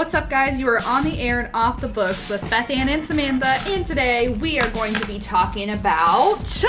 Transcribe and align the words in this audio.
What's 0.00 0.14
up, 0.14 0.30
guys? 0.30 0.58
You 0.58 0.66
are 0.70 0.82
on 0.86 1.04
the 1.04 1.20
air 1.20 1.40
and 1.40 1.50
off 1.52 1.82
the 1.82 1.86
books 1.86 2.30
with 2.30 2.40
Beth 2.48 2.70
Ann 2.70 2.88
and 2.88 3.04
Samantha, 3.04 3.60
and 3.66 3.84
today 3.84 4.30
we 4.30 4.58
are 4.58 4.70
going 4.70 4.94
to 4.94 5.06
be 5.06 5.18
talking 5.18 5.68
about. 5.68 6.64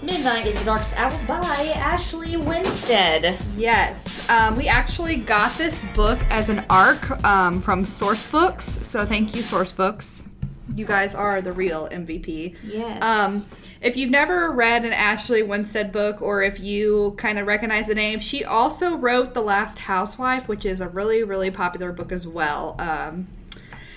Midnight 0.00 0.46
is 0.46 0.58
the 0.58 0.64
Darkest 0.64 0.96
Hour 0.96 1.10
by 1.28 1.74
Ashley 1.76 2.38
Winstead. 2.38 3.38
Yes, 3.58 4.26
um, 4.30 4.56
we 4.56 4.68
actually 4.68 5.16
got 5.16 5.56
this 5.58 5.82
book 5.94 6.18
as 6.30 6.48
an 6.48 6.64
arc 6.70 7.22
um, 7.26 7.60
from 7.60 7.84
Sourcebooks, 7.84 8.82
so 8.82 9.04
thank 9.04 9.36
you, 9.36 9.42
Sourcebooks. 9.42 10.26
You 10.74 10.86
guys 10.86 11.14
are 11.14 11.42
the 11.42 11.52
real 11.52 11.88
MVP. 11.90 12.56
Yes. 12.64 13.02
Um, 13.02 13.44
if 13.80 13.96
you've 13.96 14.10
never 14.10 14.50
read 14.50 14.84
an 14.84 14.92
Ashley 14.92 15.42
Winstead 15.42 15.92
book, 15.92 16.22
or 16.22 16.42
if 16.42 16.60
you 16.60 17.14
kind 17.18 17.38
of 17.38 17.46
recognize 17.46 17.88
the 17.88 17.94
name, 17.94 18.20
she 18.20 18.44
also 18.44 18.96
wrote 18.96 19.34
The 19.34 19.42
Last 19.42 19.80
Housewife, 19.80 20.48
which 20.48 20.64
is 20.64 20.80
a 20.80 20.88
really, 20.88 21.22
really 21.22 21.50
popular 21.50 21.92
book 21.92 22.12
as 22.12 22.26
well. 22.26 22.76
Um, 22.78 23.28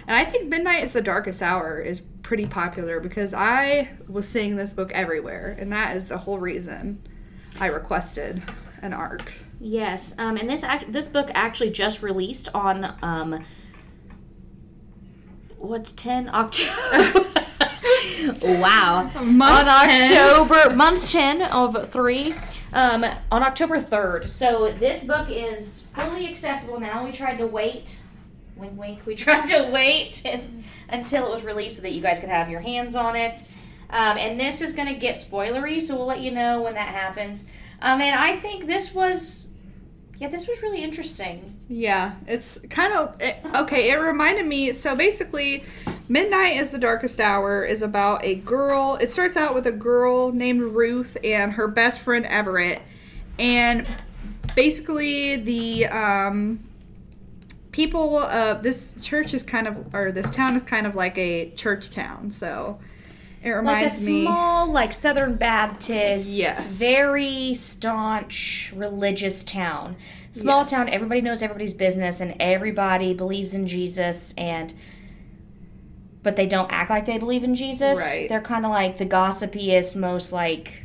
and 0.07 0.17
I 0.17 0.25
think 0.25 0.49
Midnight 0.49 0.83
is 0.83 0.91
the 0.91 1.01
Darkest 1.01 1.41
Hour 1.41 1.79
is 1.79 2.01
pretty 2.23 2.45
popular 2.45 2.99
because 2.99 3.33
I 3.33 3.89
was 4.07 4.27
seeing 4.27 4.55
this 4.55 4.73
book 4.73 4.91
everywhere, 4.91 5.55
and 5.59 5.71
that 5.71 5.95
is 5.95 6.09
the 6.09 6.17
whole 6.17 6.39
reason 6.39 7.01
I 7.59 7.67
requested 7.67 8.41
an 8.81 8.93
arc. 8.93 9.33
Yes, 9.59 10.13
um, 10.17 10.37
and 10.37 10.49
this 10.49 10.63
act- 10.63 10.91
this 10.91 11.07
book 11.07 11.31
actually 11.33 11.71
just 11.71 12.01
released 12.01 12.49
on 12.53 12.95
um, 13.01 13.43
what's 15.57 15.91
ten 15.91 16.29
October. 16.33 17.25
wow, 18.43 19.09
Month 19.23 19.67
on 19.67 19.85
10. 19.87 20.17
October 20.17 20.75
month 20.75 21.11
ten 21.11 21.41
of 21.43 21.91
three, 21.91 22.33
um, 22.73 23.05
on 23.31 23.43
October 23.43 23.79
third. 23.79 24.29
So 24.29 24.71
this 24.71 25.03
book 25.03 25.27
is 25.29 25.83
fully 25.95 26.27
accessible 26.27 26.79
now. 26.79 27.03
We 27.05 27.11
tried 27.11 27.37
to 27.37 27.47
wait. 27.47 27.99
Wink, 28.55 28.79
wink. 28.79 29.05
We 29.05 29.15
tried 29.25 29.47
to 29.47 29.69
wait 29.71 30.23
until 30.89 31.25
it 31.27 31.29
was 31.29 31.43
released 31.43 31.75
so 31.77 31.81
that 31.83 31.91
you 31.91 32.01
guys 32.01 32.19
could 32.19 32.29
have 32.29 32.49
your 32.49 32.61
hands 32.61 32.95
on 32.95 33.15
it. 33.15 33.43
Um, 33.89 34.17
and 34.17 34.39
this 34.39 34.61
is 34.61 34.73
going 34.73 34.87
to 34.87 34.99
get 34.99 35.15
spoilery, 35.15 35.81
so 35.81 35.95
we'll 35.95 36.07
let 36.07 36.19
you 36.21 36.31
know 36.31 36.61
when 36.61 36.73
that 36.73 36.87
happens. 36.87 37.45
Um, 37.81 38.01
and 38.01 38.15
I 38.19 38.37
think 38.37 38.65
this 38.65 38.93
was, 38.93 39.47
yeah, 40.17 40.29
this 40.29 40.47
was 40.47 40.61
really 40.61 40.81
interesting. 40.81 41.57
Yeah, 41.67 42.15
it's 42.25 42.59
kind 42.69 42.93
of 42.93 43.21
it, 43.21 43.37
okay. 43.53 43.89
It 43.89 43.95
reminded 43.95 44.45
me. 44.45 44.71
So 44.71 44.95
basically, 44.95 45.65
Midnight 46.07 46.55
is 46.57 46.71
the 46.71 46.79
Darkest 46.79 47.19
Hour 47.19 47.65
is 47.65 47.81
about 47.81 48.23
a 48.23 48.35
girl. 48.35 48.97
It 49.01 49.11
starts 49.11 49.35
out 49.35 49.53
with 49.53 49.67
a 49.67 49.73
girl 49.73 50.31
named 50.31 50.61
Ruth 50.61 51.17
and 51.23 51.53
her 51.53 51.67
best 51.67 52.01
friend 52.01 52.25
Everett, 52.25 52.81
and 53.37 53.85
basically 54.55 55.35
the 55.35 55.87
um, 55.87 56.63
people. 57.71 58.17
Uh, 58.17 58.53
this 58.53 58.95
church 59.01 59.33
is 59.33 59.43
kind 59.43 59.67
of, 59.67 59.93
or 59.93 60.13
this 60.13 60.29
town 60.29 60.55
is 60.55 60.63
kind 60.63 60.87
of 60.87 60.95
like 60.95 61.17
a 61.17 61.49
church 61.51 61.91
town. 61.91 62.31
So 62.31 62.79
it 63.45 63.51
reminds 63.51 63.93
Like 63.93 64.01
a 64.07 64.11
me. 64.11 64.23
small, 64.23 64.67
like 64.71 64.91
Southern 64.91 65.35
Baptist, 65.35 66.29
Yes. 66.31 66.65
very 66.75 67.53
staunch 67.53 68.73
religious 68.75 69.43
town. 69.43 69.95
Small 70.31 70.61
Yes. 70.63 70.71
town, 70.71 70.89
everybody 70.89 71.21
knows 71.21 71.41
everybody's 71.43 71.75
business, 71.75 72.19
and 72.19 72.35
everybody 72.39 73.13
believes 73.13 73.53
in 73.53 73.67
Jesus, 73.67 74.33
and 74.37 74.73
but 76.23 76.35
they 76.37 76.47
don't 76.47 76.71
act 76.73 76.89
like 76.89 77.05
they 77.05 77.19
believe 77.19 77.43
in 77.43 77.53
Jesus. 77.53 77.99
Right. 77.99 78.27
They're 78.27 78.41
kind 78.41 78.65
of 78.65 78.71
like 78.71 78.97
the 78.97 79.05
gossipiest, 79.05 79.95
most 79.95 80.31
like 80.31 80.81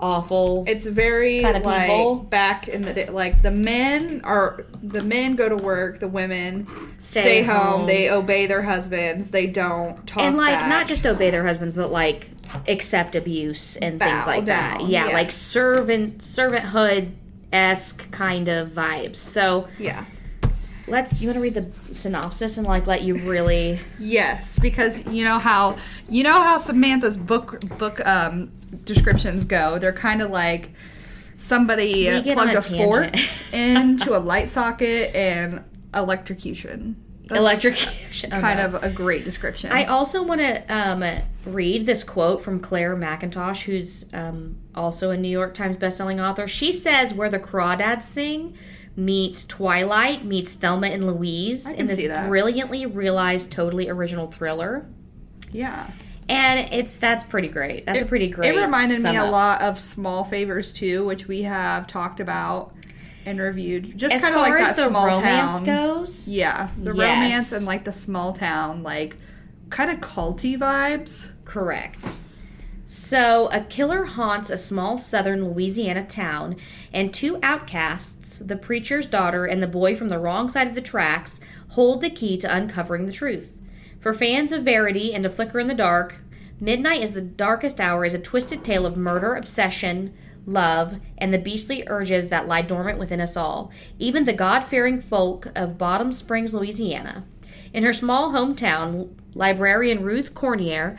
awful. 0.00 0.64
It's 0.66 0.86
very 0.86 1.40
Kinda 1.40 1.60
like 1.60 1.82
people. 1.88 2.16
back 2.16 2.68
in 2.68 2.82
the 2.82 2.92
day. 2.92 3.08
Like 3.08 3.42
the 3.42 3.50
men 3.50 4.20
are 4.24 4.64
the 4.82 5.02
men 5.02 5.36
go 5.36 5.48
to 5.48 5.56
work, 5.56 6.00
the 6.00 6.08
women 6.08 6.66
stay, 6.98 7.20
Stay 7.20 7.42
home. 7.42 7.56
home. 7.80 7.86
They 7.86 8.10
obey 8.10 8.46
their 8.46 8.62
husbands. 8.62 9.28
They 9.28 9.46
don't 9.46 10.06
talk 10.06 10.22
and 10.22 10.36
like 10.36 10.54
back. 10.58 10.68
not 10.68 10.86
just 10.86 11.06
obey 11.06 11.30
their 11.30 11.44
husbands, 11.46 11.72
but 11.72 11.90
like 11.90 12.30
accept 12.66 13.14
abuse 13.14 13.76
and 13.76 13.98
Bow 13.98 14.06
things 14.06 14.26
like 14.26 14.44
that. 14.46 14.80
Yeah, 14.88 15.08
yeah. 15.08 15.12
like 15.12 15.30
servant 15.30 16.18
servanthood 16.18 17.12
esque 17.52 18.10
kind 18.10 18.48
of 18.48 18.70
vibes. 18.70 19.16
So 19.16 19.68
yeah. 19.78 20.04
Let's 20.88 21.22
you 21.22 21.28
want 21.28 21.36
to 21.36 21.42
read 21.42 21.54
the 21.54 21.96
synopsis 21.96 22.58
and 22.58 22.66
like 22.66 22.86
let 22.86 23.02
you 23.02 23.16
really 23.16 23.80
Yes, 23.98 24.58
because 24.58 25.06
you 25.06 25.24
know 25.24 25.38
how 25.38 25.76
you 26.08 26.22
know 26.22 26.32
how 26.32 26.58
Samantha's 26.58 27.16
book 27.16 27.60
book 27.78 28.04
um 28.06 28.50
descriptions 28.84 29.44
go. 29.44 29.78
They're 29.78 29.92
kind 29.92 30.22
of 30.22 30.30
like 30.30 30.70
somebody 31.36 32.04
plugged 32.32 32.54
a 32.54 32.58
a 32.58 32.62
fork 32.62 33.14
into 33.52 34.16
a 34.16 34.20
light 34.20 34.50
socket 34.50 35.14
and 35.14 35.64
electrocution. 35.94 36.96
That's 37.28 37.40
electrocution. 37.40 38.32
Oh, 38.32 38.40
Kind 38.40 38.58
no. 38.58 38.66
of 38.66 38.82
a 38.82 38.90
great 38.90 39.24
description. 39.24 39.70
I 39.70 39.84
also 39.84 40.22
want 40.22 40.40
to 40.40 40.74
um, 40.74 41.04
read 41.44 41.84
this 41.84 42.02
quote 42.02 42.42
from 42.42 42.58
Clare 42.58 42.96
Mackintosh, 42.96 43.62
who's 43.64 44.06
um, 44.14 44.56
also 44.74 45.10
a 45.10 45.16
New 45.16 45.28
York 45.28 45.52
Times 45.52 45.76
bestselling 45.76 46.26
author. 46.26 46.48
She 46.48 46.72
says, 46.72 47.12
"Where 47.12 47.28
the 47.28 47.38
crawdads 47.38 48.02
sing." 48.02 48.56
Meets 48.98 49.44
Twilight 49.44 50.24
meets 50.24 50.50
Thelma 50.50 50.88
and 50.88 51.06
Louise 51.06 51.72
in 51.72 51.86
this 51.86 52.02
brilliantly 52.26 52.84
realized, 52.84 53.52
totally 53.52 53.88
original 53.88 54.26
thriller. 54.26 54.86
yeah. 55.52 55.88
And 56.28 56.70
it's 56.74 56.96
that's 56.98 57.22
pretty 57.24 57.46
great. 57.48 57.86
That's 57.86 58.02
a 58.02 58.04
pretty 58.06 58.28
great. 58.28 58.54
It 58.54 58.60
reminded 58.60 58.96
me 58.98 59.14
sum 59.14 59.16
a 59.16 59.30
lot 59.30 59.62
of 59.62 59.78
Small 59.80 60.24
Favors 60.24 60.72
too, 60.72 61.04
which 61.06 61.26
we 61.28 61.42
have 61.42 61.86
talked 61.86 62.20
about 62.20 62.74
and 63.24 63.40
reviewed. 63.40 63.96
Just 63.96 64.20
kind 64.20 64.34
of 64.34 64.40
like 64.42 64.52
that 64.58 64.76
the 64.76 64.88
small 64.88 65.06
romance 65.06 65.60
town. 65.60 65.64
goes. 65.64 66.28
Yeah, 66.28 66.68
the 66.76 66.92
Yes. 66.92 66.98
romance 67.22 67.52
and 67.52 67.64
like 67.66 67.84
the 67.84 67.92
small 67.92 68.32
town, 68.34 68.82
like 68.82 69.16
kind 69.70 69.90
of 69.90 70.00
culty 70.00 70.58
vibes. 70.58 71.30
Correct. 71.46 72.18
So, 72.90 73.50
a 73.52 73.60
killer 73.60 74.06
haunts 74.06 74.48
a 74.48 74.56
small 74.56 74.96
southern 74.96 75.44
Louisiana 75.44 76.06
town, 76.06 76.56
and 76.90 77.12
two 77.12 77.38
outcasts, 77.42 78.38
the 78.38 78.56
preacher's 78.56 79.04
daughter 79.04 79.44
and 79.44 79.62
the 79.62 79.66
boy 79.66 79.94
from 79.94 80.08
the 80.08 80.18
wrong 80.18 80.48
side 80.48 80.68
of 80.68 80.74
the 80.74 80.80
tracks, 80.80 81.38
hold 81.72 82.00
the 82.00 82.08
key 82.08 82.38
to 82.38 82.50
uncovering 82.50 83.04
the 83.04 83.12
truth. 83.12 83.58
For 84.00 84.14
fans 84.14 84.52
of 84.52 84.62
Verity 84.62 85.12
and 85.12 85.26
A 85.26 85.28
Flicker 85.28 85.60
in 85.60 85.66
the 85.66 85.74
Dark, 85.74 86.16
Midnight 86.60 87.02
is 87.02 87.12
the 87.12 87.20
Darkest 87.20 87.78
Hour 87.78 88.06
is 88.06 88.14
a 88.14 88.18
twisted 88.18 88.64
tale 88.64 88.86
of 88.86 88.96
murder, 88.96 89.34
obsession, 89.34 90.14
love, 90.46 90.98
and 91.18 91.34
the 91.34 91.38
beastly 91.38 91.84
urges 91.88 92.30
that 92.30 92.48
lie 92.48 92.62
dormant 92.62 92.98
within 92.98 93.20
us 93.20 93.36
all, 93.36 93.70
even 93.98 94.24
the 94.24 94.32
God 94.32 94.60
fearing 94.60 95.02
folk 95.02 95.48
of 95.54 95.76
Bottom 95.76 96.10
Springs, 96.10 96.54
Louisiana. 96.54 97.24
In 97.74 97.84
her 97.84 97.92
small 97.92 98.32
hometown, 98.32 99.10
librarian 99.34 100.02
Ruth 100.02 100.34
Cornier 100.34 100.96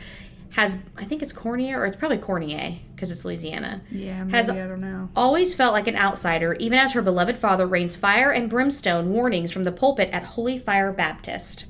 has, 0.50 0.78
I 0.96 1.04
think 1.04 1.22
it's 1.22 1.32
Cornier, 1.32 1.78
or 1.78 1.86
it's 1.86 1.96
probably 1.96 2.18
Cornier, 2.18 2.78
because 2.94 3.10
it's 3.12 3.24
Louisiana, 3.24 3.82
Yeah, 3.90 4.24
maybe 4.24 4.36
Has- 4.36 4.50
I 4.50 4.66
don't 4.66 4.80
know. 4.80 5.08
always 5.14 5.54
felt 5.54 5.72
like 5.72 5.86
an 5.86 5.96
outsider, 5.96 6.54
even 6.54 6.78
as 6.78 6.92
her 6.94 7.02
beloved 7.02 7.38
father 7.38 7.66
rains 7.66 7.96
fire 7.96 8.30
and 8.30 8.50
brimstone 8.50 9.10
warnings 9.10 9.52
from 9.52 9.64
the 9.64 9.72
pulpit 9.72 10.10
at 10.12 10.22
Holy 10.22 10.58
Fire 10.58 10.92
Baptist. 10.92 11.66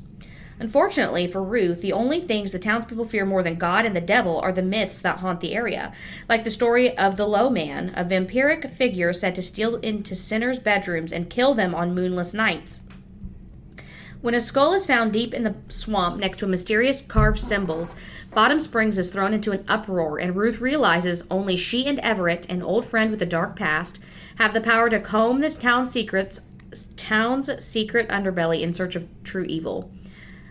Unfortunately 0.58 1.26
for 1.26 1.42
Ruth, 1.42 1.80
the 1.80 1.92
only 1.94 2.20
things 2.20 2.52
the 2.52 2.58
townspeople 2.58 3.06
fear 3.06 3.24
more 3.24 3.42
than 3.42 3.54
God 3.54 3.86
and 3.86 3.96
the 3.96 4.00
devil 4.00 4.38
are 4.41 4.52
the 4.52 4.60
myths 4.62 5.00
that 5.00 5.18
haunt 5.18 5.41
the 5.41 5.54
area, 5.54 5.91
like 6.28 6.44
the 6.44 6.50
story 6.50 6.97
of 6.98 7.16
the 7.16 7.26
Low 7.26 7.48
Man, 7.48 7.92
a 7.97 8.04
vampiric 8.04 8.68
figure 8.70 9.14
said 9.14 9.34
to 9.36 9.42
steal 9.42 9.76
into 9.76 10.14
sinners' 10.14 10.58
bedrooms 10.58 11.12
and 11.12 11.30
kill 11.30 11.54
them 11.54 11.74
on 11.74 11.94
moonless 11.94 12.34
nights. 12.34 12.82
When 14.22 14.34
a 14.34 14.41
skull 14.41 14.75
is 14.75 14.84
found 14.84 15.14
deep 15.14 15.32
in 15.32 15.44
the 15.44 15.54
swamp 15.70 16.19
next 16.20 16.38
to 16.38 16.47
mysterious 16.47 17.00
carved 17.00 17.38
symbols, 17.38 17.97
Bottom 18.34 18.60
Springs 18.60 18.98
is 18.98 19.10
thrown 19.10 19.32
into 19.32 19.53
an 19.53 19.64
uproar, 19.66 20.19
and 20.19 20.36
Ruth 20.36 20.60
realizes 20.60 21.25
only 21.31 21.56
she 21.56 21.86
and 21.86 21.98
Everett, 22.00 22.44
an 22.50 22.60
old 22.60 22.84
friend 22.84 23.10
with 23.10 23.22
a 23.22 23.26
dark 23.26 23.56
past, 23.56 23.98
have 24.36 24.53
the 24.53 24.60
power 24.60 24.91
to 24.91 25.00
comb 25.00 25.41
this 25.41 25.56
town's 25.56 25.91
secrets, 25.91 26.41
town's 26.98 27.64
secret 27.64 28.10
underbelly 28.10 28.60
in 28.60 28.74
search 28.74 28.94
of 28.94 29.09
true 29.24 29.44
evil. 29.44 29.91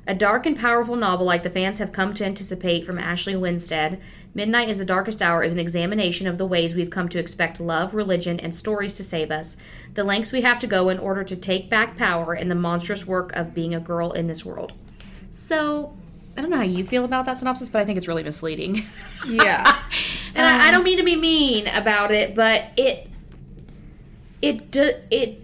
A 0.10 0.16
dark 0.16 0.48
and 0.48 0.58
powerful 0.58 0.96
novel 0.96 1.24
like 1.24 1.44
the 1.44 1.52
fans 1.52 1.78
have 1.78 1.92
come 1.92 2.16
to 2.16 2.26
anticipate 2.26 2.84
from 2.84 2.98
Ashley 2.98 3.36
Winstead, 3.36 4.02
Midnight 4.34 4.68
is 4.68 4.80
the 4.80 4.86
Darkest 4.86 5.22
Hour 5.22 5.44
is 5.44 5.54
an 5.54 5.60
examination 5.60 6.26
of 6.26 6.40
the 6.40 6.48
ways 6.48 6.74
we've 6.74 6.90
come 6.90 7.10
to 7.10 7.20
expect 7.20 7.60
love, 7.60 7.94
religion, 7.94 8.40
and 8.40 8.56
stories 8.56 8.96
to 8.96 9.04
save 9.04 9.30
us, 9.30 9.56
the 9.94 10.04
lengths 10.04 10.32
we 10.32 10.42
have 10.42 10.58
to 10.60 10.68
go 10.68 10.90
in 10.90 10.98
order 10.98 11.24
to 11.24 11.36
take 11.36 11.70
back 11.70 11.96
power, 11.96 12.34
and 12.34 12.50
the 12.50 12.56
monstrous 12.56 13.06
work 13.06 13.32
of 13.34 13.54
being 13.54 13.76
a 13.76 13.80
girl 13.80 14.12
in 14.12 14.26
this 14.26 14.44
world. 14.44 14.74
So, 15.30 15.96
I 16.36 16.42
don't 16.42 16.50
know 16.50 16.58
how 16.58 16.64
you 16.64 16.88
feel 16.88 17.06
about 17.06 17.26
that 17.26 17.38
synopsis, 17.38 17.70
but 17.70 17.80
I 17.80 17.86
think 17.86 18.00
it's 18.00 18.08
really 18.08 18.24
misleading. 18.24 18.84
Yeah. 19.28 19.84
and 20.34 20.48
I, 20.48 20.70
I 20.70 20.72
don't 20.72 20.86
mean 20.86 20.98
to 20.98 21.04
be 21.04 21.18
mean 21.18 21.68
about 21.68 22.12
it, 22.12 22.34
but 22.34 22.68
it, 22.78 23.10
it, 24.42 24.72
do, 24.72 24.94
it, 25.12 25.44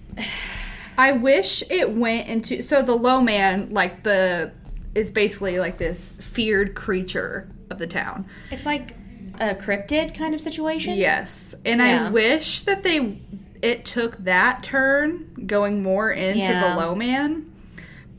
I 0.97 1.11
wish 1.13 1.63
it 1.69 1.91
went 1.91 2.27
into 2.27 2.61
so 2.61 2.81
the 2.81 2.95
low 2.95 3.21
man 3.21 3.69
like 3.71 4.03
the 4.03 4.51
is 4.93 5.11
basically 5.11 5.59
like 5.59 5.77
this 5.77 6.15
feared 6.17 6.73
creature 6.75 7.49
of 7.69 7.77
the 7.79 7.87
town. 7.87 8.25
it's 8.51 8.65
like 8.65 8.95
a 9.41 9.53
cryptid 9.55 10.15
kind 10.15 10.33
of 10.33 10.39
situation. 10.39 10.93
Yes. 10.95 11.53
And 11.65 11.81
I 11.81 12.09
wish 12.09 12.61
that 12.61 12.83
they 12.83 13.19
it 13.61 13.83
took 13.83 14.15
that 14.23 14.63
turn 14.63 15.25
going 15.45 15.83
more 15.83 16.11
into 16.11 16.39
Yeah. 16.39 16.69
the 16.75 16.79
low 16.81 16.95
man. 16.95 17.51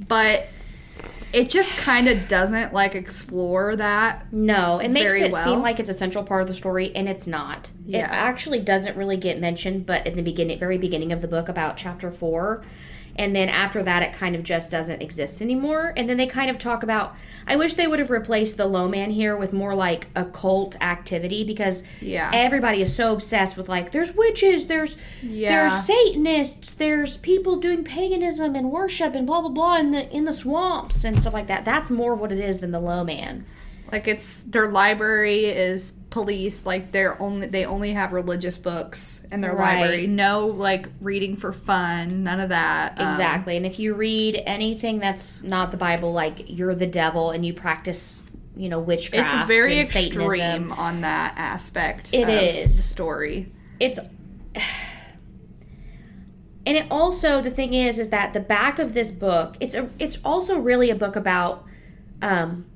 but 0.08 0.49
it 1.32 1.49
just 1.49 1.76
kind 1.78 2.08
of 2.08 2.28
doesn't 2.28 2.73
like 2.73 2.94
explore 2.94 3.76
that. 3.76 4.32
No, 4.32 4.78
it 4.78 4.90
makes 4.90 5.14
it 5.14 5.34
seem 5.34 5.61
like 5.61 5.81
it's 5.81 5.88
a 5.88 5.94
central 5.94 6.25
part 6.25 6.43
of 6.43 6.49
the 6.49 6.55
story, 6.55 6.94
and 6.94 7.08
it's 7.08 7.26
not. 7.26 7.73
It 7.88 7.99
actually 7.99 8.61
doesn't 8.61 8.96
really 8.96 9.17
get 9.17 9.40
mentioned, 9.40 9.87
but 9.87 10.06
in 10.06 10.17
the 10.17 10.23
beginning, 10.23 10.58
very 10.58 10.78
beginning 10.78 11.12
of 11.12 11.20
the 11.20 11.28
book, 11.28 11.49
about 11.49 11.76
chapter 11.76 12.11
four, 12.11 12.64
and 13.18 13.34
then 13.34 13.48
after 13.48 13.82
that, 13.82 14.02
it 14.02 14.12
kind 14.12 14.36
of 14.36 14.42
just 14.42 14.70
doesn't 14.70 15.02
exist 15.02 15.40
anymore. 15.42 15.92
And 15.96 16.08
then 16.08 16.16
they 16.16 16.26
kind 16.26 16.50
of 16.50 16.58
talk 16.58 16.82
about. 16.82 17.14
I 17.46 17.56
wish 17.56 17.74
they 17.74 17.86
would 17.86 17.98
have 17.98 18.10
replaced 18.10 18.56
the 18.56 18.66
low 18.66 18.88
man 18.88 19.10
here 19.10 19.36
with 19.36 19.52
more 19.52 19.74
like 19.74 20.06
occult 20.14 20.76
activity 20.82 21.44
because 21.44 21.82
Yeah. 22.00 22.30
everybody 22.34 22.80
is 22.82 22.94
so 22.94 23.12
obsessed 23.12 23.56
with 23.56 23.68
like 23.68 23.92
there's 23.92 24.14
witches, 24.14 24.66
there's 24.66 24.96
Yeah. 25.22 25.68
there's 25.68 25.84
Satanists, 25.84 26.74
there's 26.74 27.16
people 27.16 27.56
doing 27.56 27.84
paganism 27.84 28.54
and 28.54 28.70
worship 28.70 29.14
and 29.14 29.26
blah 29.26 29.40
blah 29.40 29.50
blah 29.50 29.76
in 29.78 29.90
the 29.92 30.10
in 30.10 30.24
the 30.24 30.32
swamps 30.32 31.04
and 31.04 31.20
stuff 31.20 31.34
like 31.34 31.46
that. 31.46 31.64
That's 31.64 31.90
more 31.90 32.14
what 32.14 32.32
it 32.32 32.38
is 32.40 32.58
than 32.58 32.70
the 32.70 32.80
low 32.80 33.04
man. 33.04 33.44
Like 33.92 34.08
it's 34.08 34.40
their 34.42 34.68
library 34.68 35.44
is 35.46 35.92
policed. 36.10 36.66
Like 36.66 36.92
they're 36.92 37.20
only 37.22 37.46
they 37.46 37.64
only 37.64 37.92
have 37.92 38.12
religious 38.12 38.58
books 38.58 39.24
in 39.30 39.40
their 39.40 39.54
Right. 39.54 39.80
library. 39.80 40.06
No 40.06 40.46
like 40.48 40.88
reading 41.00 41.36
for 41.36 41.52
fun. 41.52 42.24
None 42.24 42.40
of 42.40 42.48
that. 42.48 42.98
Um, 43.00 43.06
Exactly. 43.08 43.56
and 43.56 43.64
if 43.64 43.78
you 43.78 43.94
read 43.94 44.42
anything 44.46 44.98
that's 44.98 45.42
not 45.42 45.70
the 45.70 45.76
Bible, 45.76 46.12
like 46.12 46.42
you're 46.46 46.74
the 46.74 46.86
devil 46.86 47.30
and 47.30 47.46
you 47.46 47.52
practice, 47.54 48.24
you 48.56 48.68
know, 48.68 48.80
witchcraft, 48.80 49.34
it's 49.34 49.46
very 49.46 49.78
extreme 49.78 50.12
Satanism, 50.12 50.72
on 50.72 51.02
that 51.02 51.34
aspect. 51.36 52.12
It 52.12 52.22
of 52.24 52.28
is. 52.30 52.76
the 52.76 52.82
story. 52.82 53.52
it's. 53.80 53.98
And 56.64 56.76
it 56.76 56.86
also 56.90 57.40
the 57.40 57.50
thing 57.50 57.74
is 57.74 57.96
is 57.98 58.08
that 58.08 58.32
the 58.32 58.40
back 58.40 58.80
of 58.80 58.92
this 58.92 59.12
book 59.12 59.56
it's 59.60 59.76
a 59.76 59.88
it's 60.00 60.18
also 60.24 60.58
really 60.58 60.90
a 60.90 60.96
book 60.96 61.14
about 61.14 61.64
um 62.22 62.66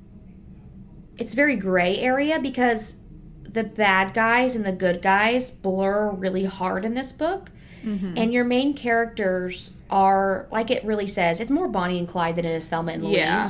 it's 1.21 1.35
very 1.35 1.55
gray 1.55 1.99
area 1.99 2.39
because 2.39 2.95
the 3.43 3.63
bad 3.63 4.11
guys 4.15 4.55
and 4.55 4.65
the 4.65 4.71
good 4.71 5.03
guys 5.03 5.51
blur 5.51 6.09
really 6.13 6.45
hard 6.45 6.83
in 6.83 6.95
this 6.95 7.11
book. 7.11 7.51
Mm-hmm. 7.85 8.17
And 8.17 8.33
your 8.33 8.43
main 8.43 8.73
characters 8.73 9.73
are 9.91 10.47
like 10.51 10.71
it 10.71 10.83
really 10.83 11.05
says 11.05 11.39
it's 11.39 11.51
more 11.51 11.67
bonnie 11.67 11.99
and 11.99 12.07
clyde 12.07 12.37
than 12.37 12.45
it 12.45 12.51
is 12.51 12.67
thelma 12.67 12.93
and 12.93 13.03
louise. 13.03 13.17
Yeah. 13.17 13.47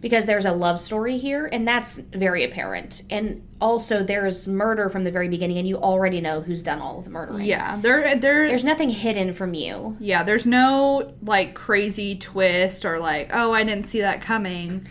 because 0.00 0.26
there's 0.26 0.44
a 0.44 0.50
love 0.52 0.80
story 0.80 1.18
here 1.18 1.46
and 1.52 1.68
that's 1.68 1.98
very 1.98 2.42
apparent. 2.42 3.02
And 3.10 3.46
also 3.60 4.02
there's 4.02 4.48
murder 4.48 4.88
from 4.88 5.04
the 5.04 5.12
very 5.12 5.28
beginning 5.28 5.58
and 5.58 5.68
you 5.68 5.76
already 5.76 6.20
know 6.20 6.40
who's 6.40 6.64
done 6.64 6.80
all 6.80 6.98
of 6.98 7.04
the 7.04 7.10
murdering. 7.10 7.44
Yeah, 7.44 7.76
there 7.76 8.16
there 8.16 8.48
there's 8.48 8.64
nothing 8.64 8.90
hidden 8.90 9.34
from 9.34 9.54
you. 9.54 9.96
Yeah, 10.00 10.24
there's 10.24 10.46
no 10.46 11.12
like 11.22 11.54
crazy 11.54 12.16
twist 12.16 12.84
or 12.84 12.98
like, 12.98 13.30
oh, 13.32 13.52
I 13.52 13.62
didn't 13.62 13.86
see 13.86 14.00
that 14.00 14.20
coming. 14.20 14.88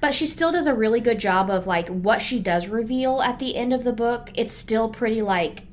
But 0.00 0.14
she 0.14 0.26
still 0.26 0.52
does 0.52 0.66
a 0.66 0.74
really 0.74 1.00
good 1.00 1.18
job 1.18 1.50
of 1.50 1.66
like 1.66 1.88
what 1.88 2.22
she 2.22 2.38
does 2.38 2.68
reveal 2.68 3.22
at 3.22 3.38
the 3.38 3.56
end 3.56 3.72
of 3.72 3.84
the 3.84 3.92
book. 3.92 4.30
It's 4.34 4.52
still 4.52 4.88
pretty 4.88 5.22
like 5.22 5.64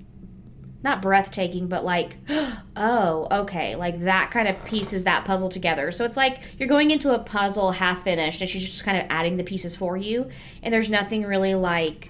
not 0.83 1.01
breathtaking 1.01 1.67
but 1.67 1.85
like 1.85 2.17
oh 2.75 3.27
okay 3.31 3.75
like 3.75 4.01
that 4.01 4.29
kind 4.31 4.49
of 4.49 4.65
pieces 4.65 5.05
that 5.05 5.25
puzzle 5.25 5.49
together. 5.49 5.91
So 5.91 6.05
it's 6.05 6.17
like 6.17 6.41
you're 6.57 6.69
going 6.69 6.91
into 6.91 7.13
a 7.13 7.19
puzzle 7.19 7.71
half 7.71 8.03
finished 8.03 8.41
and 8.41 8.49
she's 8.49 8.63
just 8.63 8.83
kind 8.83 8.97
of 8.97 9.05
adding 9.09 9.37
the 9.37 9.43
pieces 9.43 9.75
for 9.75 9.97
you 9.97 10.29
and 10.61 10.73
there's 10.73 10.89
nothing 10.89 11.23
really 11.23 11.55
like 11.55 12.09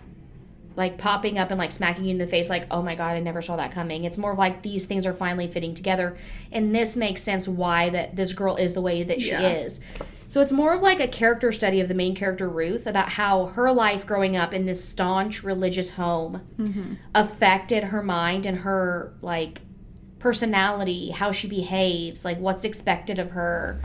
like 0.76 0.98
popping 0.98 1.38
up 1.38 1.52
and 1.52 1.60
like 1.60 1.72
smacking 1.72 2.06
you 2.06 2.12
in 2.12 2.18
the 2.18 2.28
face 2.28 2.50
like 2.50 2.66
oh 2.72 2.82
my 2.82 2.96
god 2.96 3.16
i 3.16 3.20
never 3.20 3.42
saw 3.42 3.56
that 3.56 3.72
coming. 3.72 4.04
It's 4.04 4.18
more 4.18 4.32
of 4.32 4.38
like 4.38 4.62
these 4.62 4.86
things 4.86 5.06
are 5.06 5.14
finally 5.14 5.48
fitting 5.48 5.74
together. 5.74 6.18
And 6.52 6.76
this 6.76 6.96
makes 6.96 7.22
sense 7.22 7.48
why 7.48 7.90
that 7.90 8.16
this 8.16 8.34
girl 8.34 8.56
is 8.56 8.74
the 8.74 8.82
way 8.82 9.04
that 9.04 9.22
she 9.22 9.32
Yeah. 9.32 9.50
is. 9.50 9.80
So 10.28 10.42
it's 10.42 10.52
more 10.52 10.74
of 10.74 10.82
like 10.82 11.00
a 11.00 11.08
character 11.08 11.52
study 11.52 11.80
of 11.80 11.88
the 11.88 11.94
main 11.94 12.16
character 12.16 12.50
ruth 12.50 12.88
about 12.88 13.10
how 13.10 13.46
her 13.46 13.72
life 13.72 14.08
growing 14.08 14.36
up 14.36 14.52
in 14.52 14.66
this 14.66 14.84
staunch 14.84 15.44
religious 15.44 15.92
home 15.92 16.42
mm-hmm. 16.58 16.94
affected 17.14 17.84
her 17.84 18.02
mind 18.02 18.48
and 18.48 18.58
her 18.60 19.14
like 19.22 19.62
personality 20.18 21.12
how 21.12 21.34
she 21.34 21.48
behaves 21.48 22.24
like 22.24 22.40
what's 22.40 22.64
expected 22.64 23.20
of 23.20 23.32
her 23.32 23.80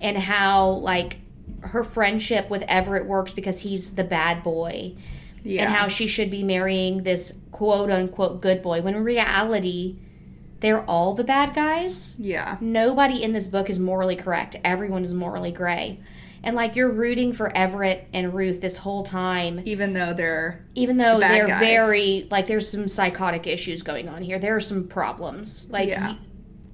and 0.00 0.16
how 0.16 0.68
like 0.68 1.18
her 1.62 1.82
friendship 1.82 2.48
with 2.48 2.62
everett 2.68 3.04
works 3.06 3.32
because 3.32 3.60
he's 3.60 3.96
the 3.96 4.04
bad 4.04 4.42
boy 4.44 4.94
Yeah. 5.44 5.64
and 5.64 5.72
how 5.72 5.88
she 5.88 6.06
should 6.06 6.30
be 6.30 6.42
marrying 6.42 7.02
this 7.02 7.32
quote 7.52 7.90
unquote 7.90 8.40
good 8.40 8.62
boy 8.62 8.80
when 8.82 8.94
in 8.94 9.04
reality 9.04 9.96
they're 10.60 10.84
all 10.84 11.14
the 11.14 11.24
bad 11.24 11.54
guys 11.54 12.14
yeah. 12.18 12.56
nobody 12.60 13.22
in 13.22 13.32
this 13.32 13.48
book 13.48 13.70
is 13.70 13.78
morally 13.78 14.16
correct 14.16 14.56
everyone 14.64 15.04
is 15.04 15.14
morally 15.14 15.52
gray 15.52 15.98
and 16.42 16.56
like 16.56 16.74
you're 16.76 16.90
rooting 16.90 17.32
for 17.34 17.54
everett 17.54 18.06
and 18.14 18.32
ruth 18.34 18.60
this 18.60 18.78
whole 18.78 19.02
time 19.02 19.60
Even 19.64 19.92
though 19.92 20.12
they're 20.14 20.64
even 20.74 20.96
though 20.96 21.14
The 21.14 21.20
they're 21.28 21.46
guys. 21.46 21.60
very 21.60 22.26
like 22.30 22.46
there's 22.46 22.70
some 22.70 22.88
psychotic 22.88 23.46
issues 23.46 23.82
going 23.82 24.08
on 24.08 24.22
here 24.22 24.38
there 24.38 24.56
are 24.56 24.60
some 24.60 24.86
problems 24.88 25.68
like 25.70 25.88
Yeah. 25.88 26.14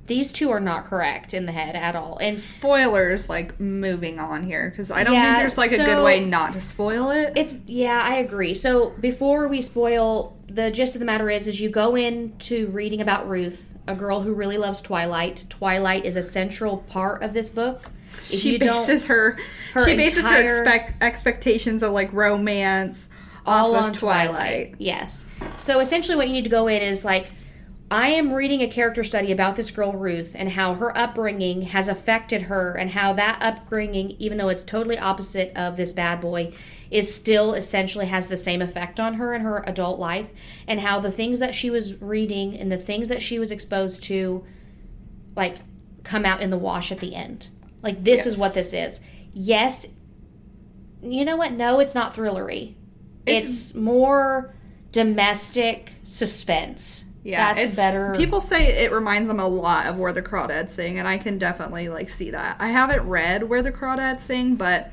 These 0.07 0.33
two 0.33 0.51
are 0.51 0.61
not 0.61 0.85
correct 0.85 1.35
in 1.35 1.47
the 1.47 1.53
head 1.53 1.75
at 1.75 1.97
all 1.97 2.19
and 2.19 2.35
spoilers 2.35 3.29
like 3.29 3.59
moving 3.59 4.19
on 4.19 4.45
here 4.45 4.71
because 4.71 4.91
I 4.91 5.05
don't 5.05 5.15
Yeah, 5.15 5.33
think 5.33 5.43
there's 5.43 5.59
like 5.59 5.73
a 5.73 5.79
good 5.79 6.05
way 6.05 6.25
not 6.25 6.53
to 6.53 6.61
spoil 6.61 7.11
it. 7.11 7.33
It's 7.37 7.55
yeah, 7.67 8.01
I 8.03 8.17
agree. 8.17 8.55
So 8.55 8.91
before 9.01 9.49
we 9.49 9.61
spoil, 9.61 10.37
the 10.49 10.71
gist 10.71 10.95
of 10.95 11.01
the 11.01 11.05
matter 11.05 11.29
is, 11.29 11.47
is 11.47 11.61
you 11.61 11.69
go 11.69 11.97
into 11.97 12.69
reading 12.69 13.01
about 13.01 13.29
Ruth, 13.29 13.77
a 13.89 13.95
girl 13.95 14.23
who 14.23 14.33
really 14.33 14.59
loves 14.59 14.81
Twilight. 14.81 15.45
Twilight 15.49 16.05
is 16.05 16.17
a 16.17 16.23
central 16.23 16.79
part 16.79 17.23
of 17.23 17.33
this 17.33 17.51
book. 17.51 17.91
If 18.13 18.39
she 18.39 18.59
bases 18.59 19.07
her, 19.07 19.39
her 19.75 19.85
she 19.85 19.97
bases 19.97 20.27
her 20.27 20.41
expect, 20.43 21.03
expectations 21.03 21.83
of 21.83 21.93
like 21.93 22.13
romance 22.13 23.11
all 23.45 23.75
on 23.77 23.91
of 23.91 23.99
Twilight. 23.99 24.31
Twilight. 24.31 24.75
Yes. 24.79 25.27
So 25.57 25.81
essentially, 25.81 26.17
what 26.17 26.29
you 26.29 26.33
need 26.33 26.45
to 26.45 26.51
go 26.51 26.69
in 26.69 26.81
is 26.83 27.05
like, 27.05 27.31
I 27.89 28.09
am 28.09 28.33
reading 28.33 28.63
a 28.63 28.69
character 28.69 29.05
study 29.05 29.31
about 29.31 29.55
this 29.55 29.71
girl 29.71 29.93
Ruth 29.93 30.35
and 30.37 30.49
how 30.49 30.75
her 30.75 30.97
upbringing 30.99 31.63
has 31.63 31.87
affected 31.89 32.43
her, 32.43 32.73
and 32.73 32.91
how 32.91 33.13
that 33.13 33.39
upbringing, 33.41 34.11
even 34.19 34.39
though 34.39 34.49
it's 34.49 34.65
totally 34.65 34.99
opposite 34.99 35.57
of 35.57 35.77
this 35.77 35.93
bad 35.93 36.21
boy, 36.21 36.53
is 36.91 37.15
still 37.15 37.55
essentially 37.55 38.07
has 38.07 38.27
the 38.27 38.37
same 38.37 38.61
effect 38.61 38.99
on 38.99 39.15
her 39.15 39.35
in 39.35 39.43
her 39.43 39.63
adult 39.69 40.01
life, 40.01 40.33
and 40.67 40.81
how 40.81 40.99
the 40.99 41.13
things 41.13 41.39
that 41.39 41.55
she 41.55 41.71
was 41.71 42.01
reading 42.03 42.57
and 42.59 42.73
the 42.73 42.77
things 42.77 43.09
that 43.09 43.23
she 43.23 43.39
was 43.39 43.53
exposed 43.53 44.03
to, 44.05 44.45
like, 45.37 45.59
come 46.03 46.25
out 46.25 46.41
in 46.41 46.51
the 46.51 46.59
wash 46.59 46.91
at 46.91 46.99
the 46.99 47.15
end. 47.15 47.49
Like 47.83 48.03
this 48.03 48.27
is 48.27 48.37
what 48.37 48.55
this 48.55 48.73
is. 48.73 49.01
Yes. 49.33 49.87
You 51.03 51.25
know 51.25 51.37
what? 51.37 51.53
No, 51.53 51.79
it's 51.79 51.95
not 51.95 52.15
thrillery. 52.15 52.75
It's- 53.27 53.45
It's, 53.45 53.75
more 53.75 54.55
domestic 54.91 55.93
suspense. 56.03 57.05
Yeah, 57.27 57.55
that's 57.55 57.67
it's 57.67 57.77
better. 57.77 58.15
People 58.17 58.41
say 58.41 58.85
it 58.85 58.93
reminds 58.93 59.27
them 59.29 59.41
a 59.41 59.49
lot 59.49 59.87
of 59.87 59.99
Where 59.99 60.13
the 60.13 60.23
Crawdads 60.23 60.71
Sing, 60.71 60.99
and 60.99 61.09
I 61.09 61.19
can 61.19 61.39
definitely 61.39 61.89
like 61.89 62.09
see 62.09 62.31
that. 62.31 62.57
I 62.61 62.69
haven't 62.69 63.03
read 63.09 63.43
Where 63.43 63.63
the 63.63 63.73
Crawdads 63.73 64.21
Sing, 64.21 64.55
but 64.55 64.93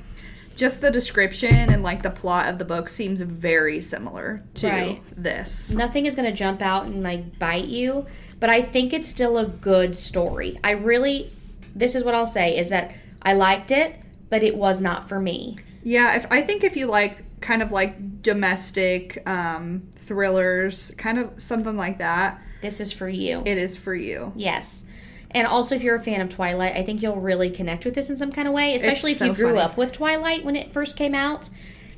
just 0.55 0.81
the 0.81 0.89
description 0.91 1.53
and 1.71 1.83
like 1.83 2.01
the 2.03 2.09
plot 2.09 2.47
of 2.47 2.57
the 2.57 2.65
book 2.65 2.89
seems 2.89 3.21
very 3.21 3.81
similar 3.81 4.43
to 4.55 4.67
Right. 4.67 5.01
this. 5.15 5.73
Nothing 5.75 6.05
is 6.05 6.15
going 6.15 6.29
to 6.29 6.35
jump 6.35 6.61
out 6.61 6.85
and 6.85 7.03
like 7.03 7.37
bite 7.39 7.65
you, 7.65 8.05
but 8.39 8.49
I 8.49 8.61
think 8.61 8.93
it's 8.93 9.09
still 9.09 9.37
a 9.37 9.45
good 9.45 9.95
story. 9.97 10.59
I 10.63 10.71
really, 10.71 11.29
this 11.75 11.95
is 11.95 12.03
what 12.03 12.13
I'll 12.15 12.25
say 12.27 12.57
is 12.57 12.69
that 12.69 12.93
I 13.21 13.33
liked 13.33 13.71
it, 13.71 13.99
but 14.29 14.43
it 14.43 14.55
was 14.55 14.81
not 14.81 15.07
for 15.09 15.19
me. 15.19 15.57
Yeah, 15.83 16.15
if 16.15 16.25
I 16.31 16.41
think 16.41 16.63
if 16.63 16.77
you 16.77 16.85
like 16.87 17.23
kind 17.43 17.61
of 17.61 17.71
like 17.71 18.21
domestic 18.23 19.21
um, 19.27 19.83
thrillers, 19.95 20.91
kind 20.97 21.19
of 21.19 21.33
something 21.41 21.75
like 21.77 21.97
that, 21.99 22.41
This 22.61 22.79
is 22.79 22.91
for 22.93 23.07
you. 23.09 23.43
it 23.45 23.57
is 23.57 23.75
for 23.77 23.93
you. 23.93 24.31
Yes. 24.35 24.85
And 25.31 25.45
also, 25.47 25.75
if 25.75 25.83
you're 25.83 25.95
a 25.95 25.99
fan 26.03 26.21
of 26.21 26.29
Twilight, 26.29 26.75
I 26.75 26.83
think 26.83 27.01
you'll 27.01 27.15
really 27.17 27.49
connect 27.49 27.85
with 27.85 27.95
this 27.95 28.09
in 28.09 28.15
some 28.15 28.31
kind 28.31 28.47
of 28.47 28.53
way, 28.53 28.75
especially 28.75 29.11
if 29.11 29.17
so 29.17 29.25
you 29.25 29.33
grew 29.33 29.47
funny. 29.55 29.59
up 29.59 29.77
with 29.77 29.91
Twilight 29.91 30.45
when 30.45 30.55
it 30.55 30.71
first 30.71 30.95
came 30.95 31.15
out. 31.15 31.49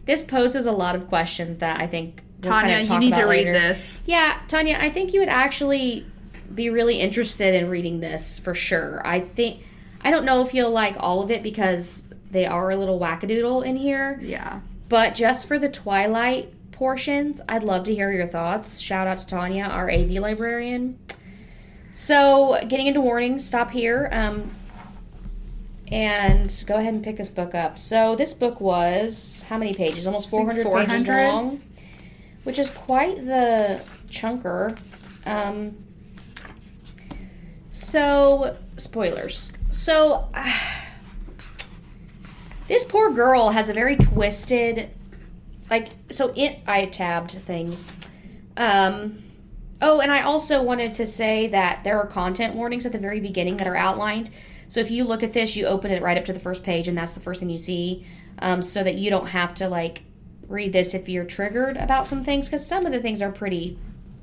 This 0.05 0.21
poses 0.23 0.65
a 0.65 0.71
lot 0.71 0.95
of 0.95 1.07
questions 1.07 1.57
that 1.57 1.79
I 1.81 1.87
think 1.87 2.21
we'll 2.41 2.51
kind 2.53 2.69
Tanya, 2.69 2.81
of 2.81 2.89
you 2.89 2.99
need 2.99 3.09
to 3.15 3.21
about 3.21 3.29
read 3.29 3.37
later. 3.45 3.53
this. 3.53 4.01
Yeah, 4.05 4.39
Tanya, 4.47 4.77
I 4.79 4.89
think 4.89 5.13
you 5.13 5.19
would 5.19 5.29
actually 5.29 6.05
be 6.53 6.69
really 6.69 7.01
interested 7.01 7.53
in 7.55 7.69
reading 7.69 7.99
this 7.99 8.39
for 8.39 8.55
sure. 8.55 9.01
I 9.05 9.19
think 9.19 9.61
I 10.01 10.11
don't 10.11 10.23
know 10.25 10.41
if 10.45 10.53
you'll 10.53 10.71
like 10.71 10.95
all 10.99 11.21
of 11.21 11.29
it 11.31 11.43
because 11.43 12.05
they 12.31 12.45
are 12.45 12.69
a 12.71 12.75
little 12.77 12.99
wackadoodle 12.99 13.65
in 13.65 13.75
here, 13.75 14.19
Yeah. 14.23 14.59
But 14.89 15.15
just 15.15 15.47
for 15.47 15.57
the 15.57 15.69
Twilight 15.69 16.53
portions, 16.71 17.41
I'd 17.47 17.63
love 17.63 17.85
to 17.85 17.95
hear 17.95 18.11
your 18.11 18.27
thoughts. 18.27 18.79
Shout 18.79 19.07
out 19.07 19.17
to 19.19 19.27
Tanya, 19.27 19.63
our 19.63 19.89
AV 19.89 20.11
librarian. 20.11 20.99
So, 21.93 22.59
getting 22.67 22.87
into 22.87 23.01
warnings, 23.01 23.45
stop 23.45 23.71
here. 23.71 24.09
Um, 24.11 24.51
and 25.87 26.63
go 26.67 26.75
ahead 26.75 26.93
and 26.93 27.03
pick 27.03 27.17
this 27.17 27.29
book 27.29 27.55
up. 27.55 27.77
So, 27.77 28.15
this 28.15 28.33
book 28.33 28.59
was 28.59 29.43
how 29.47 29.57
many 29.57 29.73
pages? 29.73 30.05
Almost 30.05 30.29
400, 30.29 30.65
pages 30.65 31.07
long, 31.07 31.61
which 32.43 32.59
is 32.59 32.69
quite 32.69 33.25
the 33.25 33.81
chunker. 34.09 34.77
Um, 35.25 35.77
so, 37.69 38.57
spoilers. 38.77 39.51
So, 39.69 40.29
this 42.67 42.83
poor 42.83 43.11
girl 43.11 43.51
has 43.51 43.69
a 43.69 43.73
very 43.73 43.95
twisted 43.95 44.89
like 45.69 45.89
so 46.11 46.31
it 46.35 46.59
i 46.67 46.85
tabbed 46.85 47.31
things. 47.31 47.87
Um 48.57 49.23
oh 49.81 49.99
and 49.99 50.11
i 50.11 50.21
also 50.21 50.61
wanted 50.61 50.91
to 50.93 51.05
say 51.05 51.47
that 51.47 51.83
there 51.83 51.99
are 51.99 52.07
content 52.07 52.55
warnings 52.55 52.85
at 52.85 52.91
the 52.91 52.99
very 52.99 53.19
beginning 53.19 53.57
that 53.57 53.67
are 53.67 53.75
outlined. 53.75 54.29
So 54.67 54.79
if 54.79 54.89
you 54.89 55.03
look 55.03 55.23
at 55.23 55.33
this 55.33 55.55
you 55.55 55.65
open 55.65 55.91
it 55.91 56.01
right 56.01 56.17
up 56.17 56.25
to 56.25 56.33
the 56.33 56.39
first 56.39 56.63
page 56.63 56.87
and 56.87 56.97
that's 56.97 57.11
the 57.11 57.19
first 57.19 57.39
thing 57.39 57.49
you 57.49 57.57
see 57.57 58.05
um, 58.39 58.61
so 58.61 58.83
that 58.83 58.95
you 58.95 59.09
don't 59.09 59.27
have 59.27 59.53
to 59.55 59.67
like 59.67 60.03
read 60.47 60.73
this 60.73 60.93
if 60.93 61.09
you're 61.09 61.25
triggered 61.25 61.77
about 61.77 62.07
some 62.07 62.23
things 62.23 62.47
because 62.47 62.65
some 62.65 62.85
of 62.85 62.91
the 62.91 62.99
things 62.99 63.21
are 63.21 63.31
pretty 63.31 63.79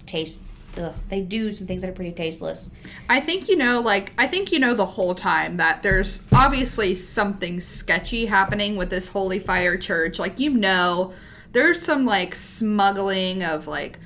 taste 0.07 0.41
ugh, 0.79 0.95
they 1.09 1.21
do 1.21 1.51
some 1.53 1.67
things 1.67 1.81
that 1.83 1.91
are 1.91 1.95
pretty 1.95 2.13
tasteless 2.13 2.71
I 3.11 3.21
think 3.21 3.49
you 3.49 3.57
know, 3.57 3.81
like, 3.81 4.13
I 4.17 4.27
think 4.27 4.53
you 4.53 4.59
know 4.59 4.73
the 4.75 4.87
whole 4.87 5.15
time 5.15 5.59
that 5.59 5.83
there's 5.83 6.23
obviously 6.33 6.95
something 6.95 7.61
sketchy 7.61 8.27
happening 8.27 8.77
with 8.77 8.89
this 8.91 9.09
Holy 9.09 9.39
Fire 9.39 9.77
Church. 9.77 10.19
Like, 10.19 10.41
you 10.41 10.49
know, 10.51 11.13
there's 11.53 11.83
some, 11.83 12.07
like, 12.07 12.35
smuggling 12.35 13.43
of, 13.43 13.67
like, 13.67 13.99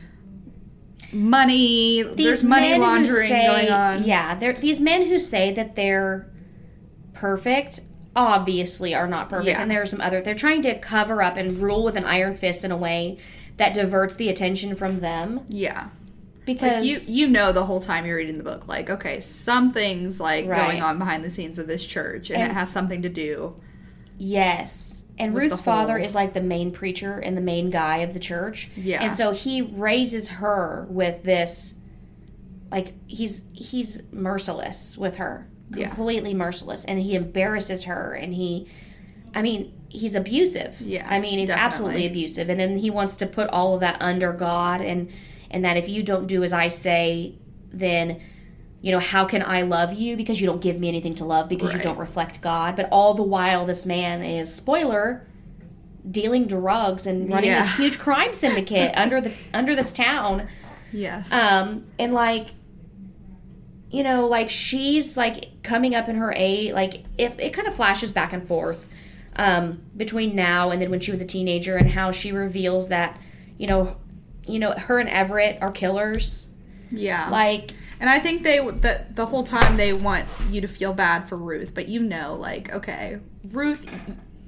money. 1.13 2.03
there's 2.03 2.43
money 2.43 2.77
laundering 2.77 3.29
say- 3.29 3.47
going 3.47 3.71
on. 3.71 4.05
Yeah, 4.05 4.35
these 4.55 4.81
men 4.81 5.07
who 5.07 5.19
say 5.19 5.53
that 5.53 5.77
they're 5.77 6.29
perfect 7.15 7.81
obviously 8.15 8.95
are 8.95 9.07
not 9.07 9.29
perfect, 9.29 9.49
Yeah. 9.51 9.63
and 9.63 9.71
there 9.71 9.83
are 9.83 9.87
some 9.87 10.01
other. 10.01 10.21
They're 10.21 10.35
trying 10.35 10.63
to 10.63 10.75
cover 10.79 11.23
up 11.23 11.37
and 11.37 11.59
rule 11.59 11.85
with 11.85 11.97
an 11.97 12.05
iron 12.05 12.35
fist 12.35 12.65
in 12.65 12.73
a 12.73 12.77
way 12.77 13.19
that 13.59 13.75
diverts 13.75 14.15
the 14.17 14.29
attention 14.29 14.75
from 14.75 14.99
them 14.99 15.43
Yeah. 15.49 15.89
Because 16.47 16.79
Like 16.81 16.85
you 16.85 16.99
you 17.07 17.27
know 17.29 17.53
the 17.53 17.65
whole 17.65 17.81
time 17.81 18.07
you're 18.07 18.17
reading 18.17 18.39
the 18.39 18.45
book 18.45 18.67
like 18.67 18.89
okay 18.89 19.21
something's 19.21 20.19
like 20.21 20.47
Right. 20.49 20.57
going 20.67 20.83
on 20.83 20.99
behind 20.99 21.23
the 21.25 21.31
scenes 21.31 21.59
of 21.59 21.67
this 21.67 21.85
church 21.85 22.31
and, 22.31 22.41
And- 22.41 22.51
it 22.53 22.55
has 22.55 22.71
something 22.73 23.03
to 23.03 23.09
do 23.11 23.57
Yes. 24.19 25.05
And 25.19 25.35
Ruth's 25.35 25.61
father 25.61 25.97
is 25.97 26.15
like 26.15 26.35
the 26.35 26.41
main 26.43 26.73
preacher 26.73 27.19
and 27.19 27.37
the 27.37 27.41
main 27.41 27.71
guy 27.71 27.99
of 27.99 28.13
the 28.13 28.21
church. 28.21 28.71
Yeah. 28.77 29.03
And 29.03 29.13
so 29.13 29.33
he 29.33 29.63
raises 29.63 30.29
her 30.29 30.87
with 30.91 31.23
this 31.23 31.75
like 32.71 32.93
he's 33.07 33.43
he's 33.53 34.03
merciless 34.13 34.97
with 34.99 35.17
her. 35.17 35.49
Yeah. 35.71 35.89
Completely 35.89 36.35
merciless 36.35 36.85
and 36.85 36.99
he 37.01 37.15
embarrasses 37.15 37.85
her 37.85 38.13
and 38.13 38.35
he 38.35 38.69
I 39.35 39.43
mean, 39.43 39.73
he's 39.89 40.15
abusive. 40.15 40.81
Yeah, 40.81 41.07
I 41.11 41.21
mean, 41.21 41.39
he's 41.39 41.49
definitely. 41.49 41.67
absolutely 41.67 42.07
abusive 42.07 42.49
and 42.49 42.59
then 42.61 42.79
he 42.79 42.91
wants 42.91 43.17
to 43.17 43.27
put 43.27 43.49
all 43.51 43.75
of 43.75 43.81
that 43.81 43.97
under 44.01 44.33
God 44.33 44.81
and 44.81 45.09
and 45.51 45.65
that 45.65 45.77
if 45.77 45.89
you 45.89 46.03
don't 46.03 46.27
do 46.27 46.43
as 46.45 46.53
I 46.53 46.69
say, 46.69 47.35
then 47.73 48.21
you 48.83 48.93
know, 48.93 48.99
how 49.01 49.25
can 49.25 49.43
I 49.43 49.63
love 49.63 49.95
you 49.95 50.17
because 50.17 50.41
you 50.41 50.47
don't 50.47 50.61
give 50.61 50.79
me 50.79 50.89
anything 50.89 51.15
to 51.17 51.25
love 51.25 51.49
because 51.49 51.73
you 51.73 51.81
don't 51.81 51.99
reflect 51.99 52.41
God. 52.41 52.77
But 52.77 52.89
all 52.93 53.15
the 53.15 53.23
while, 53.23 53.67
this 53.67 53.85
man 53.85 54.23
is 54.23 54.55
spoiler 54.55 55.27
dealing 56.09 56.47
drugs 56.47 57.05
and 57.07 57.29
running 57.29 57.51
Yeah. 57.51 57.63
this 57.63 57.77
huge 57.77 57.99
crime 57.99 58.33
syndicate 58.45 58.97
under 58.97 59.21
the 59.21 59.33
under 59.53 59.75
this 59.75 59.93
town. 59.93 60.47
yes 60.93 61.33
Um, 61.33 61.87
and 61.99 62.13
like, 62.13 62.51
you 63.91 64.03
know, 64.05 64.27
like 64.27 64.51
she's 64.51 65.17
like 65.17 65.63
coming 65.63 65.95
up 65.95 66.09
in 66.09 66.17
her 66.17 66.33
age. 66.37 66.73
Like, 66.73 67.05
if 67.19 67.39
it 67.41 67.53
kind 67.53 67.67
of 67.67 67.75
flashes 67.75 68.13
back 68.13 68.33
and 68.33 68.47
forth 68.47 68.87
um, 69.37 69.81
between 69.97 70.35
now 70.37 70.71
and 70.71 70.81
then 70.81 70.91
when 70.91 71.01
she 71.01 71.11
was 71.11 71.21
a 71.21 71.27
teenager, 71.27 71.77
and 71.77 71.91
how 71.91 72.11
she 72.13 72.31
reveals 72.31 72.89
that, 72.89 73.19
you 73.59 73.67
know, 73.67 73.97
you 74.47 74.59
know, 74.59 74.73
her 74.73 74.99
and 74.99 75.09
Everett 75.09 75.59
are 75.61 75.71
killers. 75.73 76.47
yeah 76.91 77.29
Like, 77.31 77.73
and 77.99 78.09
i 78.11 78.19
think 78.19 78.43
they 78.43 78.59
that 78.83 79.15
the 79.15 79.27
whole 79.27 79.43
time 79.43 79.77
they 79.77 79.93
want 79.93 80.27
you 80.51 80.61
to 80.61 80.69
feel 80.69 80.93
bad 80.93 81.29
for 81.29 81.37
ruth 81.37 81.73
but 81.75 81.89
you 81.89 81.99
know 82.01 82.35
like 82.35 82.73
okay 82.75 83.19
ruth 83.53 83.85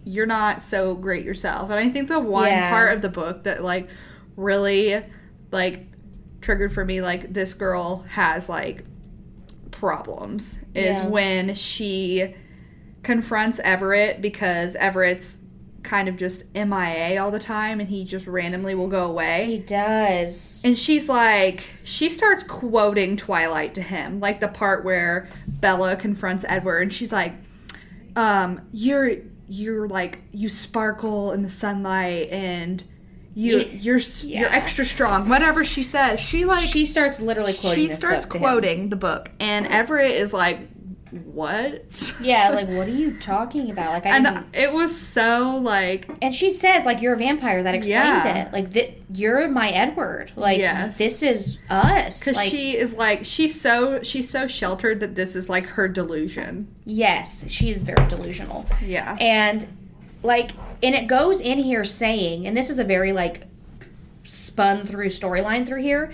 you're 0.05 0.27
not 0.27 0.61
so 0.61 0.95
great 0.95 1.25
yourself 1.25 1.71
and 1.71 1.79
i 1.81 1.89
think 1.89 2.09
the 2.09 2.21
one 2.21 2.47
Yeah. 2.49 2.69
part 2.71 2.93
of 2.93 3.01
the 3.03 3.09
book 3.09 3.45
that 3.45 3.63
like 3.65 3.89
really 4.37 5.03
like 5.51 5.87
triggered 6.43 6.73
for 6.75 6.85
me 6.85 7.01
like 7.01 7.33
this 7.33 7.55
girl 7.55 8.05
has 8.11 8.49
like 8.51 8.85
problems 9.71 10.59
is 10.75 10.99
Yeah. 10.99 11.07
when 11.09 11.55
she 11.55 12.35
confronts 13.03 13.61
Everett 13.61 14.21
because 14.21 14.77
Everett's 14.77 15.39
kind 15.89 16.09
of 16.09 16.17
just 16.17 16.45
MIA 16.55 17.21
all 17.21 17.31
the 17.31 17.39
time 17.39 17.81
and 17.81 17.89
he 17.89 18.05
just 18.05 18.27
randomly 18.27 18.75
will 18.75 18.89
go 18.89 19.07
away. 19.07 19.47
he 19.47 19.59
does. 19.59 20.63
And 20.65 20.77
she's 20.77 21.09
like, 21.09 21.65
she 21.83 22.11
starts 22.11 22.43
quoting 22.43 23.17
Twilight 23.17 23.75
to 23.75 23.83
him, 23.83 24.21
like 24.21 24.41
the 24.41 24.49
part 24.49 24.85
where 24.85 25.29
Bella 25.49 25.97
confronts 25.97 26.45
Edward, 26.49 26.83
and 26.83 26.93
she's 26.93 27.11
like, 27.13 27.35
um, 28.17 28.61
"You're 28.73 29.13
you're 29.49 29.89
like 29.89 30.21
you 30.33 30.49
sparkle 30.49 31.33
in 31.33 31.43
the 31.43 31.51
sunlight, 31.51 32.29
and 32.31 32.85
you 33.35 33.59
you're 33.59 33.97
s 33.97 34.25
you're 34.25 34.49
extra 34.51 34.85
strong." 34.85 35.29
Whatever 35.29 35.65
she 35.65 35.83
says, 35.83 36.21
she 36.21 36.45
like 36.45 36.69
she 36.69 36.85
starts 36.85 37.19
literally 37.21 37.55
quoting. 37.55 37.89
she 37.89 37.93
starts 37.93 38.25
quoting 38.27 38.91
the 38.91 38.97
book, 38.97 39.31
and 39.41 39.67
Everett 39.67 40.11
is 40.13 40.33
like, 40.33 40.59
"What?" 41.11 42.15
Yeah, 42.21 42.51
like 42.51 42.69
what 42.69 42.89
are 42.89 42.93
you 42.93 43.17
talking 43.19 43.71
about? 43.71 43.93
Like 43.93 44.07
I 44.07 44.17
and 44.17 44.25
didn't- 44.25 44.47
it 44.55 44.73
was 44.73 44.99
so 44.99 45.57
like 45.63 46.09
and 46.23 46.35
she 46.35 46.51
says 46.51 46.85
like 46.85 47.01
you're 47.03 47.15
a 47.15 47.17
vampire 47.19 47.63
that 47.63 47.75
explains 47.75 48.25
Yeah. 48.25 48.47
it. 48.47 48.53
Like 48.53 48.71
that 48.71 48.95
you're 49.15 49.49
my 49.49 49.71
Edward. 49.71 50.33
Like 50.37 50.59
Yes. 50.59 50.99
this 50.99 51.23
is 51.23 51.59
us. 51.71 52.19
because 52.21 52.37
Like 52.37 52.49
she 52.51 52.77
is 52.77 52.95
like 52.95 53.25
she's 53.25 53.61
so 53.61 54.03
she's 54.03 54.29
so 54.29 54.47
sheltered 54.47 55.01
that 55.01 55.15
this 55.15 55.35
is 55.37 55.49
like 55.49 55.67
her 55.67 55.89
delusion. 55.89 56.69
yes, 56.85 57.45
she 57.49 57.71
is 57.71 57.83
very 57.83 58.07
delusional. 58.09 58.67
Yeah. 58.85 59.17
And 59.21 59.67
like 60.23 60.51
and 60.83 60.95
it 60.95 61.07
goes 61.07 61.41
in 61.41 61.59
here 61.59 61.85
saying 61.85 62.47
and 62.47 62.57
this 62.57 62.71
is 62.71 62.79
a 62.79 62.85
very 62.85 63.13
like 63.13 63.45
spun 64.25 64.85
through 64.85 65.09
storyline 65.09 65.67
through 65.67 65.83
here. 65.83 66.13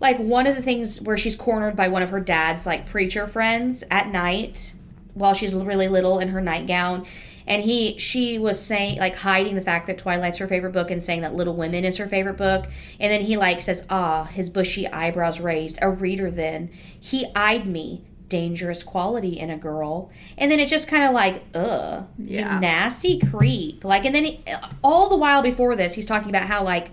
Like 0.00 0.18
one 0.18 0.46
of 0.46 0.56
the 0.56 0.62
things 0.62 1.00
where 1.00 1.16
she's 1.16 1.36
cornered 1.36 1.74
by 1.76 1.88
one 1.88 2.02
of 2.02 2.10
her 2.10 2.20
dad's 2.20 2.66
like 2.66 2.86
preacher 2.86 3.26
friends 3.26 3.82
at 3.90 4.08
night 4.08 4.72
while 5.14 5.32
she's 5.32 5.54
really 5.54 5.88
little 5.88 6.18
in 6.18 6.28
her 6.28 6.40
nightgown 6.42 7.06
and 7.46 7.62
he 7.62 7.96
she 7.98 8.38
was 8.38 8.60
saying 8.60 8.98
like 8.98 9.16
hiding 9.16 9.54
the 9.54 9.62
fact 9.62 9.86
that 9.86 9.96
twilight's 9.96 10.38
her 10.38 10.46
favorite 10.46 10.72
book 10.72 10.90
and 10.90 11.02
saying 11.02 11.22
that 11.22 11.34
little 11.34 11.54
women 11.56 11.84
is 11.84 11.96
her 11.96 12.06
favorite 12.06 12.36
book 12.36 12.66
and 13.00 13.10
then 13.10 13.22
he 13.22 13.36
like 13.36 13.62
says 13.62 13.86
ah 13.88 14.24
his 14.24 14.50
bushy 14.50 14.86
eyebrows 14.88 15.40
raised. 15.40 15.78
A 15.80 15.88
reader 15.88 16.30
then 16.30 16.68
he 17.00 17.26
eyed 17.34 17.66
me 17.66 18.02
dangerous 18.28 18.82
quality 18.82 19.38
in 19.38 19.48
a 19.50 19.56
girl. 19.56 20.10
And 20.36 20.50
then 20.50 20.58
it's 20.58 20.70
just 20.70 20.88
kind 20.88 21.04
of 21.04 21.12
like 21.12 21.44
ugh 21.54 22.06
Yeah. 22.18 22.58
nasty 22.58 23.18
creep. 23.18 23.84
Like 23.84 24.04
and 24.04 24.14
then 24.14 24.24
he, 24.24 24.44
all 24.84 25.08
the 25.08 25.16
while 25.16 25.40
before 25.42 25.76
this 25.76 25.94
he's 25.94 26.06
talking 26.06 26.28
about 26.28 26.48
how 26.48 26.62
like 26.62 26.90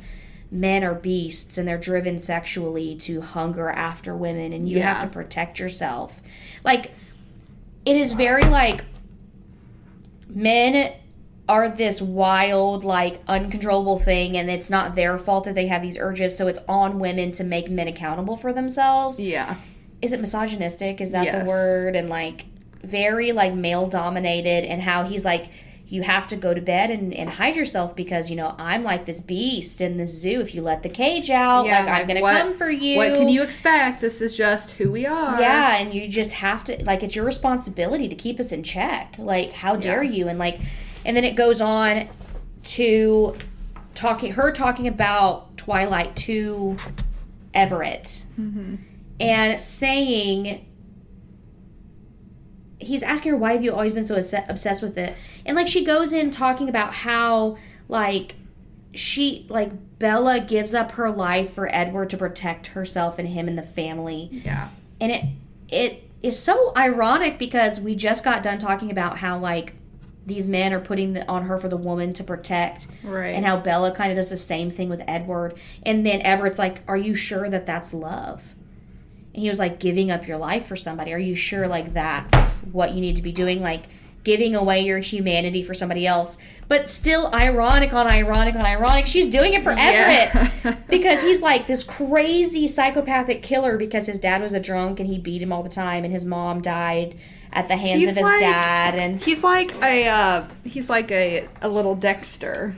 men 0.53 0.83
are 0.83 0.93
beasts 0.93 1.57
and 1.57 1.67
they're 1.67 1.77
driven 1.79 2.19
sexually 2.19 2.95
to 2.95 3.21
hunger 3.21 3.69
after 3.71 4.15
women 4.15 4.53
and 4.53 4.69
you 4.69 4.77
Yeah. 4.77 4.93
have 4.93 5.03
to 5.03 5.09
protect 5.13 5.59
yourself 5.59 6.21
like 6.63 6.91
it 7.85 7.95
is 7.97 8.13
very 8.13 8.43
like 8.43 8.85
men 10.29 10.93
are 11.49 11.67
this 11.69 12.01
wild 12.01 12.83
like 12.83 13.19
uncontrollable 13.27 13.97
thing 13.97 14.37
and 14.37 14.49
it's 14.49 14.69
not 14.69 14.95
their 14.95 15.17
fault 15.17 15.43
that 15.43 15.55
they 15.55 15.67
have 15.67 15.81
these 15.81 15.97
urges 15.97 16.37
so 16.37 16.47
it's 16.47 16.59
on 16.69 16.99
women 16.99 17.31
to 17.31 17.43
make 17.43 17.69
men 17.69 17.87
accountable 17.87 18.37
for 18.37 18.53
themselves 18.53 19.19
Yeah. 19.19 19.55
is 20.01 20.13
it 20.13 20.21
misogynistic 20.21 21.01
is 21.01 21.11
that 21.11 21.25
Yes. 21.25 21.43
the 21.43 21.49
word 21.49 21.95
and 21.95 22.09
like 22.09 22.45
very 22.83 23.31
like 23.31 23.53
male 23.53 23.87
dominated 23.87 24.63
and 24.65 24.81
how 24.83 25.03
he's 25.03 25.25
like 25.25 25.47
you 25.93 26.01
have 26.01 26.25
to 26.27 26.35
go 26.35 26.55
to 26.55 26.59
bed 26.61 26.89
and, 26.89 27.13
and 27.13 27.29
hide 27.29 27.55
yourself 27.55 27.95
because 27.95 28.27
you 28.29 28.35
know 28.35 28.55
i'm 28.57 28.83
like 28.83 29.05
this 29.05 29.21
beast 29.21 29.79
in 29.79 29.97
the 29.97 30.07
zoo 30.07 30.41
if 30.41 30.55
you 30.55 30.61
let 30.61 30.81
the 30.81 30.89
cage 30.89 31.29
out 31.29 31.65
Yeah, 31.67 31.79
like 31.85 31.89
i'm 32.01 32.07
gonna 32.07 32.21
what- 32.21 32.41
come 32.41 32.53
for 32.57 32.69
you 32.69 32.97
What 32.97 33.13
can 33.13 33.29
you 33.29 33.43
expect? 33.43 34.01
This 34.01 34.19
is 34.19 34.35
just 34.35 34.71
who 34.71 34.91
we 34.91 35.05
are. 35.05 35.39
yeah 35.39 35.77
and 35.77 35.93
you 35.93 36.07
just 36.07 36.31
have 36.33 36.63
to 36.65 36.83
like 36.85 37.03
it's 37.03 37.15
your 37.15 37.25
responsibility 37.25 38.07
to 38.09 38.15
keep 38.15 38.39
us 38.39 38.51
in 38.51 38.63
check 38.63 39.15
like 39.19 39.51
how 39.51 39.75
dare 39.75 40.03
Yeah. 40.03 40.11
you 40.17 40.27
and 40.29 40.39
like 40.39 40.59
and 41.05 41.15
then 41.15 41.23
it 41.25 41.35
goes 41.35 41.61
on 41.61 42.07
to 42.63 43.35
talking 43.93 44.31
her 44.33 44.51
talking 44.51 44.87
about 44.87 45.55
twilight 45.57 46.15
to 46.15 46.75
everett 47.53 48.23
Mm-hmm. 48.39 48.75
and 49.19 49.61
saying 49.61 50.65
he's 52.79 53.03
asking 53.03 53.31
her 53.31 53.37
why 53.37 53.53
have 53.53 53.63
you 53.63 53.71
always 53.71 53.93
been 53.93 54.05
so 54.05 54.15
obsessed 54.15 54.81
with 54.81 54.97
it 54.97 55.15
and 55.45 55.55
like 55.55 55.67
she 55.67 55.83
goes 55.85 56.11
in 56.11 56.29
talking 56.31 56.67
about 56.67 56.93
how 56.93 57.55
like 57.87 58.35
she 58.93 59.45
like 59.49 59.71
bella 59.99 60.39
gives 60.39 60.73
up 60.75 60.91
her 60.93 61.09
life 61.09 61.53
for 61.53 61.67
edward 61.73 62.09
to 62.09 62.17
protect 62.17 62.67
herself 62.67 63.17
and 63.17 63.29
him 63.29 63.47
and 63.47 63.57
the 63.57 63.63
family 63.63 64.29
Yeah. 64.31 64.69
and 65.01 65.11
it 65.11 65.23
it 65.69 66.09
is 66.21 66.37
so 66.39 66.71
ironic 66.77 67.37
because 67.39 67.79
we 67.79 67.95
just 67.95 68.23
got 68.23 68.43
done 68.43 68.57
talking 68.59 68.91
about 68.91 69.17
how 69.17 69.39
like 69.39 69.73
these 70.25 70.47
men 70.47 70.71
are 70.71 70.79
putting 70.79 71.11
the, 71.13 71.27
on 71.27 71.43
her 71.47 71.57
for 71.57 71.67
the 71.67 71.75
woman 71.75 72.13
to 72.13 72.23
protect 72.23 72.87
Right. 73.03 73.29
and 73.29 73.45
how 73.45 73.57
bella 73.57 73.93
kind 73.93 74.11
of 74.11 74.15
does 74.15 74.29
the 74.29 74.37
same 74.37 74.69
thing 74.69 74.89
with 74.89 75.03
edward 75.07 75.55
and 75.83 76.05
then 76.05 76.21
everett's 76.21 76.59
like 76.59 76.81
are 76.87 76.97
you 76.97 77.15
sure 77.15 77.49
that 77.49 77.65
that's 77.65 77.93
love 77.93 78.52
he 79.33 79.49
was 79.49 79.59
like 79.59 79.79
giving 79.79 80.11
up 80.11 80.27
your 80.27 80.37
life 80.37 80.65
for 80.67 80.75
somebody 80.75 81.11
are 81.13 81.17
you 81.19 81.35
sure 81.35 81.67
like 81.67 81.93
that's 81.93 82.59
what 82.71 82.93
you 82.93 83.01
need 83.01 83.15
to 83.15 83.21
be 83.21 83.31
doing 83.31 83.61
like 83.61 83.83
giving 84.23 84.55
away 84.55 84.79
your 84.79 84.99
humanity 84.99 85.61
for 85.61 85.73
somebody 85.73 86.07
else. 86.07 86.37
But 86.69 86.89
still, 86.89 87.29
ironic 87.33 87.91
on 87.91 88.07
ironic 88.07 88.55
on 88.55 88.63
ironic, 88.65 89.05
she's 89.05 89.27
doing 89.27 89.53
it 89.53 89.63
for 89.63 89.73
Yeah. 89.73 90.29
Everett 90.63 90.87
because 90.89 91.21
he's 91.21 91.41
like 91.41 91.67
this 91.67 91.83
crazy 91.83 92.65
psychopathic 92.65 93.43
killer 93.43 93.77
because 93.77 94.05
his 94.05 94.19
dad 94.19 94.41
was 94.41 94.53
a 94.53 94.61
drunk 94.61 95.01
and 95.01 95.09
he 95.09 95.17
beat 95.17 95.41
him 95.41 95.51
all 95.51 95.61
the 95.61 95.67
time, 95.67 96.05
and 96.05 96.13
his 96.13 96.23
mom 96.23 96.61
died 96.61 97.17
at 97.51 97.67
the 97.67 97.75
hands 97.75 97.99
He's 97.99 98.11
of 98.11 98.15
his 98.15 98.23
like- 98.23 98.39
dad. 98.39 98.95
And 98.95 99.21
He's 99.21 99.43
like 99.43 99.75
a 99.83 100.07
uh, 100.07 100.45
he's 100.63 100.89
like 100.89 101.11
a 101.11 101.49
a 101.61 101.67
little 101.67 101.93
Dexter. 101.95 102.75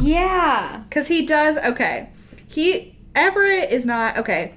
yeah, 0.00 0.82
Because 0.88 1.08
he 1.08 1.26
does, 1.26 1.56
okay. 1.58 2.08
He, 2.48 2.96
Everett 3.14 3.70
is 3.70 3.84
not, 3.86 4.16
okay. 4.16 4.54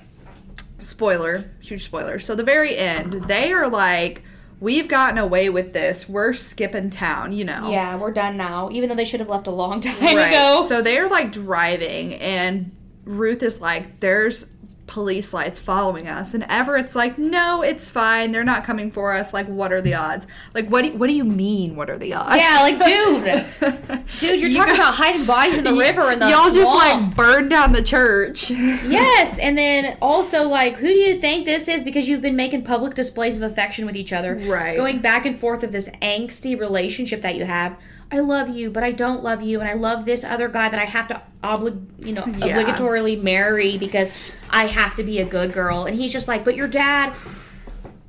Spoiler, 0.79 1.51
huge 1.61 1.83
spoiler. 1.85 2.19
So, 2.19 2.35
the 2.35 2.43
very 2.43 2.75
end, 2.77 3.13
they 3.25 3.51
are 3.53 3.69
like, 3.69 4.23
we've 4.59 4.87
gotten 4.87 5.17
away 5.17 5.49
with 5.49 5.73
this. 5.73 6.07
We're 6.09 6.33
skipping 6.33 6.89
town, 6.89 7.31
you 7.31 7.45
know. 7.45 7.69
yeah, 7.69 7.95
we're 7.95 8.11
done 8.11 8.37
now. 8.37 8.69
Even 8.71 8.89
though 8.89 8.95
they 8.95 9.05
should 9.05 9.19
have 9.19 9.29
left 9.29 9.47
a 9.47 9.51
long 9.51 9.81
time 9.81 10.01
Right. 10.15 10.29
ago. 10.29 10.65
So, 10.67 10.81
they're 10.81 11.09
like 11.09 11.31
driving, 11.31 12.15
and 12.15 12.75
Ruth 13.05 13.43
is 13.43 13.61
like, 13.61 13.99
there's 13.99 14.51
police 14.85 15.33
lights 15.33 15.59
following 15.59 16.07
us. 16.07 16.33
And 16.33 16.43
Everett's 16.49 16.93
like, 16.95 17.17
no, 17.17 17.61
it's 17.61 17.89
fine. 17.89 18.31
They're 18.31 18.43
not 18.43 18.63
coming 18.65 18.91
for 18.91 19.13
us. 19.13 19.33
Like, 19.33 19.47
what 19.47 19.71
are 19.71 19.81
the 19.81 19.93
odds? 19.93 20.27
Like, 20.53 20.67
what 20.67 20.83
do, 20.83 20.91
what 20.97 21.07
do 21.07 21.13
you 21.13 21.23
mean, 21.23 21.75
what 21.75 21.89
are 21.89 21.97
the 21.97 22.13
odds? 22.13 22.35
yeah, 22.35 22.59
like 22.61 22.77
dude, 22.83 24.05
dude, 24.19 24.39
you're 24.41 24.49
You 24.49 24.57
talking 24.57 24.75
gu- 24.75 24.81
about 24.81 24.93
hiding 24.95 25.25
bodies 25.25 25.57
in 25.57 25.63
the 25.63 25.73
river 25.73 26.01
and 26.11 26.21
the 26.21 26.29
Y'all 26.29 26.51
just 26.51 26.73
like 26.73 27.15
burned 27.15 27.49
down 27.49 27.71
the 27.71 27.83
church. 27.83 28.51
Yes, 28.93 29.39
and 29.39 29.57
then 29.57 29.97
also 30.01 30.47
like, 30.47 30.75
who 30.75 30.87
do 30.87 30.93
you 30.97 31.19
think 31.19 31.45
this 31.45 31.67
is? 31.67 31.83
Because 31.83 32.07
you've 32.07 32.21
been 32.21 32.35
making 32.35 32.63
public 32.63 32.93
displays 32.93 33.37
of 33.37 33.41
affection 33.43 33.85
with 33.85 33.95
each 33.95 34.11
other, 34.13 34.35
Right. 34.35 34.75
Going 34.75 34.99
back 34.99 35.25
and 35.25 35.39
forth 35.39 35.63
of 35.63 35.71
this 35.71 35.89
angsty 36.01 36.59
relationship 36.59 37.21
that 37.21 37.35
you 37.35 37.45
have. 37.45 37.77
I 38.11 38.19
love 38.19 38.49
you, 38.49 38.69
but 38.69 38.83
I 38.83 38.91
don't 38.91 39.23
love 39.23 39.41
you, 39.41 39.59
and 39.59 39.67
I 39.67 39.73
love 39.73 40.05
this 40.05 40.23
other 40.23 40.47
guy 40.47 40.69
that 40.69 40.79
I 40.79 40.85
have 40.85 41.07
to 41.07 41.21
oblig, 41.43 41.79
you 41.99 42.13
know, 42.13 42.25
Yeah. 42.25 42.61
obligatorily 42.63 43.21
marry 43.21 43.77
because 43.77 44.13
I 44.49 44.65
have 44.67 44.95
to 44.95 45.03
be 45.03 45.19
a 45.19 45.25
good 45.25 45.53
girl. 45.53 45.85
And 45.85 45.95
he's 45.97 46.11
just 46.13 46.27
like, 46.27 46.43
but 46.43 46.55
your 46.55 46.67
dad. 46.67 47.13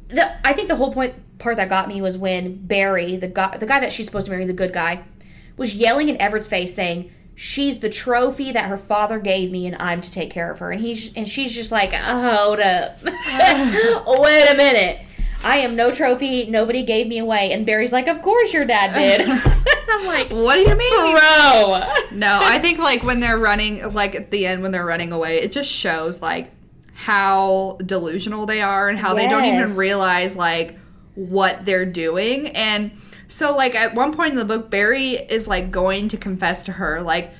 The 0.08 0.30
I 0.46 0.52
think 0.52 0.68
the 0.68 0.76
whole 0.76 0.92
point 0.92 1.14
part 1.38 1.56
that 1.56 1.68
got 1.68 1.88
me 1.88 2.00
was 2.00 2.16
when 2.16 2.56
Barry, 2.66 3.16
the 3.16 3.28
guy, 3.28 3.56
the 3.56 3.66
guy 3.66 3.80
that 3.80 3.92
she's 3.92 4.06
supposed 4.06 4.26
to 4.26 4.30
marry, 4.32 4.44
the 4.46 4.52
good 4.52 4.72
guy, 4.72 5.02
was 5.56 5.74
yelling 5.74 6.08
in 6.08 6.20
Everett's 6.20 6.48
face 6.48 6.74
saying. 6.74 7.10
She's 7.36 7.80
the 7.80 7.88
trophy 7.88 8.52
that 8.52 8.66
her 8.66 8.78
father 8.78 9.18
gave 9.18 9.50
me, 9.50 9.66
and 9.66 9.74
I'm 9.82 10.00
to 10.02 10.08
take 10.12 10.30
care 10.30 10.52
of 10.52 10.60
her. 10.60 10.70
And 10.70 10.80
he's 10.80 11.12
and 11.16 11.26
she's 11.28 11.52
just 11.52 11.72
like, 11.72 11.92
hold 11.92 12.60
up, 12.60 12.98
wait 13.04 14.46
a 14.48 14.54
minute. 14.56 15.00
I 15.44 15.58
am 15.58 15.76
no 15.76 15.92
trophy. 15.92 16.46
Nobody 16.46 16.82
gave 16.82 17.06
me 17.06 17.18
away. 17.18 17.52
And 17.52 17.66
Barry's 17.66 17.92
like, 17.92 18.08
of 18.08 18.22
course 18.22 18.52
your 18.52 18.64
dad 18.64 18.94
did. 18.94 19.28
I'm 19.88 20.06
like, 20.06 20.32
what 20.32 20.54
do 20.54 20.62
you 20.62 20.76
mean? 20.76 21.16
bro. 21.16 21.92
No, 22.12 22.40
I 22.42 22.58
think 22.62 22.78
like 22.78 23.02
when 23.02 23.20
they're 23.20 23.38
running, 23.38 23.92
like 23.92 24.14
at 24.14 24.30
the 24.30 24.46
end 24.46 24.62
when 24.62 24.72
they're 24.72 24.84
running 24.84 25.12
away, 25.12 25.36
it 25.36 25.52
just 25.52 25.70
shows 25.70 26.22
like 26.22 26.50
how 26.94 27.78
delusional 27.84 28.46
they 28.46 28.62
are 28.62 28.88
and 28.88 28.98
how 28.98 29.14
they 29.14 29.28
don't 29.28 29.44
even 29.44 29.76
realize 29.76 30.34
like 30.34 30.78
what 31.14 31.64
they're 31.64 31.86
doing. 31.86 32.48
And 32.48 32.92
so, 33.28 33.56
like 33.56 33.74
at 33.74 33.94
one 33.94 34.12
point 34.12 34.32
in 34.32 34.38
the 34.38 34.44
book, 34.44 34.70
Barry 34.70 35.12
is 35.12 35.46
like 35.46 35.70
going 35.70 36.08
to 36.08 36.16
confess 36.16 36.64
to 36.64 36.72
her, 36.72 37.02
like 37.02 37.32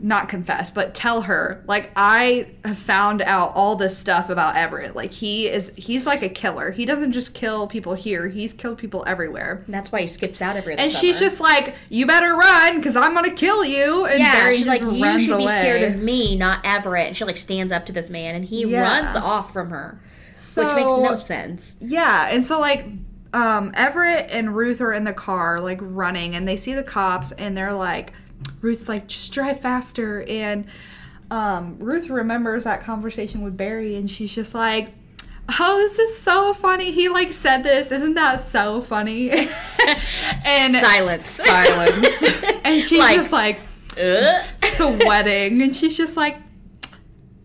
not 0.00 0.28
confess, 0.28 0.70
but 0.70 0.94
tell 0.94 1.22
her, 1.22 1.62
like 1.66 1.90
I 1.96 2.48
have 2.64 2.78
found 2.78 3.22
out 3.22 3.52
all 3.54 3.76
this 3.76 3.96
stuff 3.96 4.30
about 4.30 4.56
Everett. 4.56 4.94
Like 4.96 5.10
he 5.12 5.48
is, 5.48 5.72
he's 5.76 6.06
like 6.06 6.22
a 6.22 6.28
killer. 6.28 6.70
He 6.70 6.84
doesn't 6.84 7.12
just 7.12 7.34
kill 7.34 7.66
people 7.66 7.94
here; 7.94 8.28
he's 8.28 8.52
killed 8.52 8.78
people 8.78 9.04
everywhere. 9.06 9.62
And 9.66 9.74
that's 9.74 9.90
why 9.92 10.00
he 10.02 10.06
skips 10.06 10.40
out 10.42 10.56
every 10.56 10.76
And 10.76 10.90
she's 10.92 11.18
just 11.18 11.40
like, 11.40 11.74
"You 11.88 12.06
better 12.06 12.34
run, 12.34 12.76
because 12.76 12.96
I'm 12.96 13.14
gonna 13.14 13.30
kill 13.34 13.64
you." 13.64 14.06
And 14.06 14.18
yeah, 14.20 14.32
Barry 14.42 14.56
she's 14.56 14.66
just 14.66 14.82
like, 14.82 14.92
you 14.96 15.04
runs 15.04 15.22
should 15.24 15.36
be 15.38 15.44
away. 15.44 15.54
scared 15.54 15.82
of 15.94 16.00
me, 16.00 16.36
not 16.36 16.60
Everett. 16.64 17.06
And 17.08 17.16
she 17.16 17.24
like 17.24 17.36
stands 17.36 17.72
up 17.72 17.86
to 17.86 17.92
this 17.92 18.08
man, 18.10 18.34
and 18.34 18.44
he 18.44 18.64
Yeah. 18.64 18.82
runs 18.82 19.16
off 19.16 19.52
from 19.52 19.70
her, 19.70 20.00
So, 20.34 20.64
which 20.64 20.74
makes 20.74 20.92
no 20.92 21.14
sense. 21.14 21.76
Yeah, 21.80 22.28
and 22.30 22.44
so 22.44 22.60
like, 22.60 22.86
um, 23.34 23.72
Everett 23.74 24.30
and 24.30 24.56
Ruth 24.56 24.80
are 24.80 24.92
in 24.92 25.04
the 25.04 25.12
car, 25.12 25.60
like 25.60 25.78
running, 25.82 26.34
and 26.34 26.46
they 26.48 26.56
see 26.56 26.74
the 26.74 26.82
cops, 26.82 27.32
and 27.32 27.56
they're 27.56 27.72
like, 27.74 28.12
Ruth's 28.60 28.88
like, 28.88 29.06
"Just 29.08 29.32
drive 29.32 29.60
faster," 29.60 30.24
and 30.28 30.66
um, 31.30 31.78
Ruth 31.78 32.08
remembers 32.08 32.64
that 32.64 32.82
conversation 32.82 33.42
with 33.42 33.56
Barry, 33.56 33.96
and 33.96 34.10
she's 34.10 34.34
just 34.34 34.54
like. 34.54 34.92
Oh, 35.58 35.78
this 35.78 35.98
is 35.98 36.18
so 36.18 36.52
funny. 36.52 36.90
He 36.92 37.08
like 37.08 37.32
said 37.32 37.62
this. 37.62 37.90
Isn't 37.90 38.12
that 38.16 38.38
so 38.38 38.82
funny? 38.82 39.30
and 39.30 40.76
Silence. 40.76 41.26
silence. 41.26 42.22
and 42.64 42.82
she's 42.82 42.98
Like- 42.98 43.16
just 43.16 43.32
like, 43.32 43.58
Ugh. 43.98 44.44
sweating 44.62 45.62
and 45.62 45.74
she's 45.74 45.96
just 45.96 46.18
like 46.18 46.36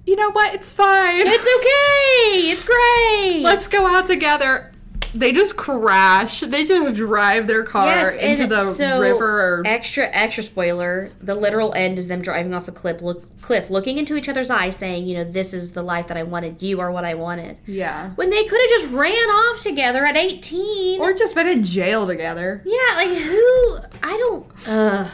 you 0.06 0.18
know 0.18 0.32
what 0.32 0.54
it's 0.54 0.72
fine 0.74 1.24
It's 1.26 1.48
okay. 1.58 2.52
It's 2.52 2.64
great. 2.66 3.42
let's 3.44 3.70
go 3.70 3.88
out 3.88 4.06
together 4.06 4.73
they 5.16 5.32
just 5.32 5.56
crash 5.56 6.40
they 6.42 6.66
just 6.66 6.96
drive 6.96 7.48
their 7.48 7.64
car 7.64 7.86
Yes, 7.88 8.14
into 8.16 8.48
the 8.48 8.74
so, 8.74 9.00
river 9.00 9.60
or 9.60 9.64
Extra, 9.66 10.10
extra 10.12 10.42
spoiler. 10.44 11.12
The 11.22 11.36
literal 11.36 11.74
end 11.76 12.00
is 12.00 12.08
them 12.08 12.22
driving 12.22 12.54
off 12.54 12.68
a 12.68 12.72
cliff, 12.72 13.02
look, 13.02 13.42
cliff, 13.42 13.70
looking 13.70 13.98
into 13.98 14.16
each 14.16 14.28
other's 14.28 14.50
eyes, 14.50 14.76
saying, 14.76 15.06
"You 15.06 15.18
know, 15.18 15.24
this 15.24 15.54
is 15.54 15.74
the 15.74 15.84
life 15.84 16.08
that 16.08 16.18
I 16.18 16.24
wanted. 16.24 16.62
You 16.64 16.80
are 16.80 16.92
what 16.92 17.06
I 17.06 17.14
wanted." 17.14 17.60
yeah 17.66 18.10
When 18.16 18.30
they 18.30 18.44
could 18.46 18.60
have 18.62 18.70
just 18.70 18.90
ran 18.90 19.14
off 19.30 19.62
together 19.62 20.04
at 20.06 20.18
eighteen. 20.18 21.00
or 21.00 21.14
just 21.14 21.36
been 21.36 21.48
in 21.48 21.64
jail 21.64 22.08
together 22.08 22.62
yeah, 22.66 22.96
like 22.96 23.10
who? 23.10 23.78
I 24.02 24.18
don't. 24.18 24.68
Uh, 24.68 25.10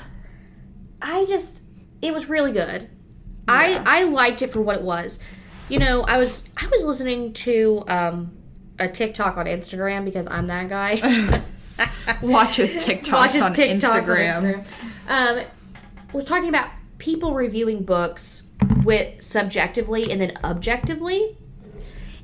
I 1.01 1.25
just. 1.25 1.61
It 2.01 2.13
was 2.13 2.29
really 2.29 2.51
good. 2.51 2.89
I 3.47 3.81
I 3.85 4.03
liked 4.03 4.41
it 4.41 4.51
for 4.53 4.61
what 4.61 4.77
it 4.77 4.81
was. 4.83 5.19
You 5.69 5.79
know, 5.79 6.01
I 6.01 6.17
was 6.17 6.43
I 6.55 6.67
was 6.67 6.85
listening 6.85 7.33
to 7.33 7.83
um, 7.87 8.31
a 8.79 8.87
TikTok 8.87 9.37
on 9.37 9.45
Instagram 9.45 10.05
because 10.05 10.27
I'm 10.27 10.47
that 10.47 10.69
guy. 10.69 11.41
watches 12.21 12.75
tiktoks 12.75 13.41
on 13.41 13.53
TikToks 13.53 13.79
instagram, 13.81 14.65
Um, 15.07 15.45
was 16.11 16.25
talking 16.25 16.49
about 16.49 16.69
people 16.97 17.33
reviewing 17.33 17.83
books 17.83 18.43
with 18.83 19.21
subjectively 19.21 20.11
and 20.11 20.19
then 20.19 20.33
objectively, 20.43 21.37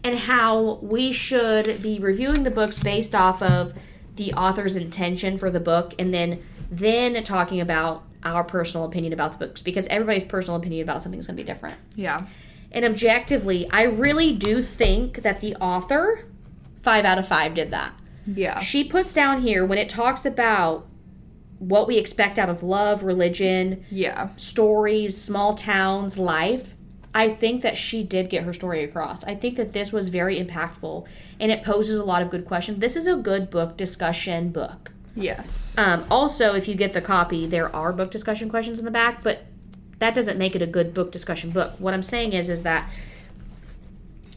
and 0.04 0.20
how 0.20 0.80
we 0.82 1.12
should 1.12 1.82
be 1.82 2.00
reviewing 2.00 2.44
the 2.44 2.52
books 2.52 2.80
based 2.80 3.16
off 3.16 3.42
of 3.42 3.74
the 4.16 4.34
author's 4.34 4.76
intention 4.76 5.38
for 5.38 5.50
the 5.50 5.60
book, 5.60 5.94
and 5.98 6.14
then 6.14 6.42
then 6.72 7.24
talking 7.24 7.62
about 7.62 8.04
our 8.24 8.44
personal 8.44 8.86
opinion 8.86 9.14
about 9.14 9.34
the 9.34 9.38
books 9.46 9.62
because 9.62 9.86
everybody's 9.88 10.24
personal 10.24 10.60
opinion 10.60 10.82
about 10.82 11.02
something 11.02 11.20
is 11.20 11.28
going 11.28 11.38
to 11.38 11.44
be 11.44 11.46
different. 11.46 11.76
yeah 11.96 12.26
And 12.72 12.84
objectively, 12.84 13.70
I 13.70 13.84
really 13.84 14.34
do 14.34 14.64
think 14.64 15.22
that 15.22 15.42
the 15.42 15.56
author, 15.58 16.26
five 16.86 17.04
out 17.04 17.20
of 17.20 17.28
five, 17.28 17.54
did 17.54 17.72
that 17.72 17.94
yeah 18.28 18.60
she 18.60 18.84
puts 18.84 19.14
down 19.14 19.42
here 19.42 19.66
when 19.66 19.78
it 19.78 19.90
talks 19.90 20.26
about 20.26 20.88
what 21.60 21.88
we 21.88 21.98
expect 21.98 22.38
out 22.38 22.50
of 22.50 22.64
love, 22.64 23.04
religion, 23.04 23.86
yeah 23.90 24.30
stories, 24.36 25.20
small 25.20 25.54
towns, 25.54 26.18
life. 26.18 26.74
I 27.14 27.30
think 27.30 27.62
that 27.62 27.78
she 27.78 28.04
did 28.04 28.30
get 28.30 28.44
her 28.44 28.52
story 28.52 28.84
across. 28.84 29.24
I 29.24 29.36
think 29.36 29.56
that 29.56 29.72
this 29.72 29.94
was 29.94 30.10
very 30.10 30.38
impactful 30.38 31.08
and 31.40 31.50
it 31.50 31.64
poses 31.64 31.98
a 31.98 32.04
lot 32.04 32.22
of 32.22 32.30
good 32.30 32.46
questions. 32.46 32.80
This 32.80 32.98
is 32.98 33.08
a 33.08 33.16
good 33.16 33.50
book 33.50 33.78
discussion 33.78 34.50
book. 34.50 34.92
yes 35.16 35.78
Um, 35.78 36.06
also, 36.12 36.56
if 36.56 36.68
you 36.68 36.76
get 36.76 36.92
the 36.92 37.02
copy, 37.02 37.48
there 37.48 37.74
are 37.74 37.94
book 37.94 38.12
discussion 38.12 38.50
questions 38.50 38.80
in 38.80 38.86
the 38.86 38.92
back, 38.92 39.24
but 39.24 39.46
that 40.00 40.14
doesn't 40.14 40.38
make 40.38 40.56
it 40.58 40.62
a 40.62 40.68
good 40.68 40.94
book 40.94 41.10
discussion 41.12 41.52
book. 41.52 41.72
What 41.80 41.94
I'm 41.94 42.04
saying 42.04 42.34
is, 42.34 42.50
is 42.50 42.64
that 42.64 42.90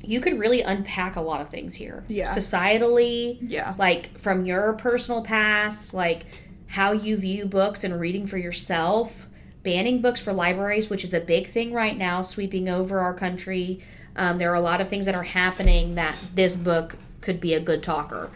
you 0.09 0.21
could 0.23 0.39
really 0.39 0.63
unpack 0.63 1.17
a 1.17 1.21
lot 1.21 1.43
of 1.43 1.51
things 1.51 1.75
here. 1.75 2.03
Yeah. 2.09 2.35
Societally, 2.35 3.37
Yeah. 3.43 3.75
like 3.77 4.19
from 4.19 4.47
your 4.47 4.73
personal 4.73 5.21
past, 5.21 5.93
like 5.93 6.25
how 6.69 6.93
you 6.93 7.19
view 7.19 7.45
books 7.45 7.85
and 7.85 8.01
reading 8.01 8.27
for 8.27 8.39
yourself, 8.39 9.27
banning 9.63 10.01
books 10.01 10.19
for 10.19 10.33
libraries, 10.33 10.89
which 10.89 11.05
is 11.05 11.13
a 11.13 11.21
big 11.21 11.47
thing 11.49 11.75
right 11.75 11.97
now, 11.99 12.23
sweeping 12.23 12.71
over 12.71 13.01
our 13.01 13.13
country. 13.13 13.81
Um, 14.17 14.39
there 14.39 14.51
are 14.51 14.55
a 14.55 14.63
lot 14.63 14.81
of 14.81 14.89
things 14.89 15.05
that 15.05 15.15
are 15.15 15.25
happening 15.25 15.95
that 15.97 16.15
this 16.35 16.57
book 16.57 16.97
could 17.21 17.39
be 17.39 17.53
a 17.53 17.61
good 17.61 17.83
talker. 17.83 18.31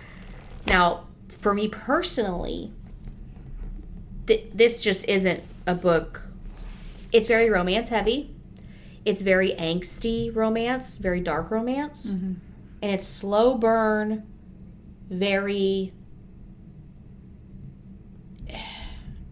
Now, 0.67 1.07
for 1.39 1.55
me 1.55 1.69
personally, 1.69 2.71
th- 4.27 4.45
this 4.53 4.83
just 4.83 5.07
isn't 5.09 5.43
a 5.67 5.75
book. 5.75 6.21
It's 7.13 7.27
very 7.27 7.49
romance 7.49 7.89
heavy. 7.89 8.35
It's 9.05 9.21
very 9.23 9.51
angsty 9.59 10.35
romance, 10.35 10.99
very 10.99 11.21
dark 11.21 11.51
romance. 11.51 12.11
And 12.11 12.41
it's 12.83 13.07
slow 13.07 13.57
burn, 13.57 14.25
very. 15.09 15.93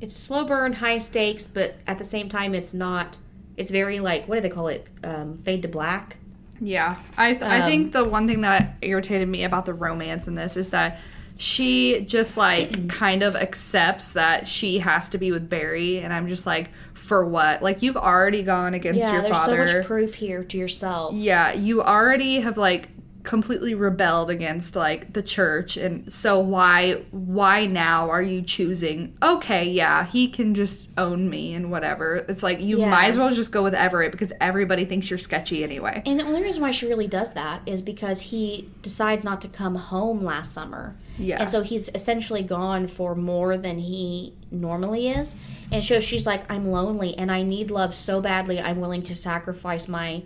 It's 0.01 0.17
slow 0.17 0.47
burn, 0.47 0.73
high 0.73 0.97
stakes, 0.97 1.47
but 1.47 1.75
at 1.87 1.99
the 1.99 2.05
same 2.05 2.31
time, 2.31 2.55
it's 2.55 2.73
not. 2.73 3.19
It's 3.59 3.71
very 3.71 4.01
like 4.01 4.27
what 4.27 4.37
do 4.37 4.41
they 4.41 4.49
call 4.49 4.69
it? 4.69 4.87
Um, 5.05 5.37
fade 5.39 5.61
to 5.63 5.69
black. 5.69 6.17
Yeah, 6.59 6.97
I 7.19 7.35
I 7.35 7.61
Um, 7.61 7.69
think 7.69 7.93
the 7.93 8.05
one 8.05 8.27
thing 8.27 8.41
that 8.41 8.77
irritated 8.81 9.29
me 9.29 9.45
about 9.45 9.67
the 9.67 9.75
romance 9.75 10.27
in 10.27 10.37
this 10.37 10.57
is 10.57 10.71
that 10.71 10.99
she 11.43 12.03
just 12.07 12.37
like 12.37 12.89
kind 12.91 13.23
of 13.23 13.35
accepts 13.35 14.13
that 14.13 14.47
she 14.47 14.81
has 14.81 15.09
to 15.09 15.17
be 15.19 15.33
with 15.33 15.49
Barry, 15.49 15.99
and 15.99 16.13
I'm 16.13 16.29
just 16.29 16.45
like, 16.45 16.69
for 16.93 17.25
what? 17.25 17.63
Like 17.63 17.81
you've 17.83 17.97
already 17.97 18.43
gone 18.43 18.75
against 18.75 19.01
Yeah, 19.01 19.15
your 19.15 19.23
there's 19.23 19.37
father. 19.37 19.67
so 19.67 19.79
much 19.79 19.87
proof 19.87 20.15
here 20.15 20.45
to 20.45 20.59
yourself. 20.59 21.15
yeah, 21.15 21.53
you 21.55 21.83
already 21.83 22.41
have 22.41 22.59
like 22.59 22.91
completely 23.23 23.75
rebelled 23.75 24.31
against 24.31 24.75
like 24.75 25.13
the 25.13 25.23
church 25.23 25.77
and 25.77 26.11
so 26.11 26.39
why 26.39 26.95
why 27.11 27.67
now 27.67 28.09
are 28.09 28.23
you 28.23 28.41
choosing 28.41 29.15
okay 29.23 29.65
yeah 29.69 30.07
he 30.07 30.27
can 30.27 30.55
just 30.55 30.89
own 30.97 31.29
me 31.29 31.53
and 31.53 31.71
whatever 31.71 32.25
it's 32.29 32.43
like 32.43 32.59
you 32.61 32.79
Yeah. 32.79 32.91
might 32.91 33.09
as 33.09 33.19
well 33.19 33.31
just 33.35 33.53
go 33.53 33.63
with 33.63 33.75
everett 33.75 34.11
because 34.11 34.33
everybody 34.41 34.85
thinks 34.87 35.11
you're 35.11 35.19
sketchy 35.19 35.63
anyway 35.63 36.03
And 36.07 36.19
the 36.19 36.25
only 36.25 36.43
reason 36.43 36.63
why 36.63 36.71
she 36.71 36.87
really 36.87 37.07
does 37.07 37.35
that 37.35 37.61
is 37.67 37.83
because 37.83 38.21
he 38.23 38.71
decides 38.81 39.25
not 39.25 39.41
to 39.43 39.49
come 39.49 39.75
home 39.75 40.25
last 40.25 40.53
summer. 40.55 40.97
Yeah. 41.19 41.41
And 41.41 41.51
so 41.51 41.63
he's 41.63 41.91
essentially 41.95 42.43
gone 42.43 42.87
for 42.87 43.15
more 43.15 43.59
than 43.59 43.79
he 43.79 44.33
normally 44.51 45.09
is. 45.09 45.35
And 45.71 45.85
so 45.85 46.01
she's 46.01 46.27
like, 46.27 46.51
I'm 46.51 46.71
lonely 46.71 47.17
and 47.19 47.31
I 47.31 47.43
need 47.43 47.71
love 47.71 47.93
so 47.95 48.21
badly, 48.23 48.59
I'm 48.61 48.81
willing 48.81 49.03
to 49.03 49.15
sacrifice 49.15 49.89
my 49.89 50.23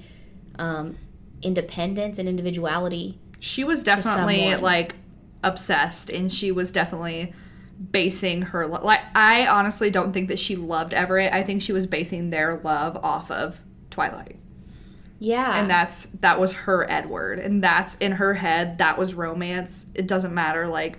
um, 0.58 0.96
independence 1.44 2.18
and 2.18 2.28
individuality. 2.28 3.18
she 3.38 3.62
was 3.64 3.82
definitely 3.82 4.54
like 4.56 4.96
obsessed 5.42 6.08
and 6.10 6.32
she 6.32 6.50
was 6.50 6.72
definitely 6.72 7.32
basing 7.90 8.40
her 8.42 8.66
lo- 8.66 8.80
like 8.82 9.00
i 9.14 9.46
honestly 9.46 9.90
don't 9.90 10.12
think 10.12 10.28
that 10.28 10.38
she 10.38 10.56
loved 10.56 10.94
everett 10.94 11.32
i 11.32 11.42
think 11.42 11.60
she 11.60 11.72
was 11.72 11.86
basing 11.86 12.30
their 12.30 12.56
love 12.64 12.96
off 13.04 13.30
of 13.30 13.58
twilight 13.90 14.36
Yeah. 15.18 15.58
and 15.60 15.68
that's 15.68 16.04
that 16.20 16.40
was 16.40 16.52
her 16.52 16.88
edward 16.90 17.38
and 17.40 17.62
that's 17.62 17.96
in 17.96 18.12
her 18.12 18.34
head 18.34 18.78
that 18.78 18.96
was 18.96 19.12
romance 19.12 19.86
it 19.94 20.06
doesn't 20.06 20.32
matter 20.32 20.66
like 20.68 20.98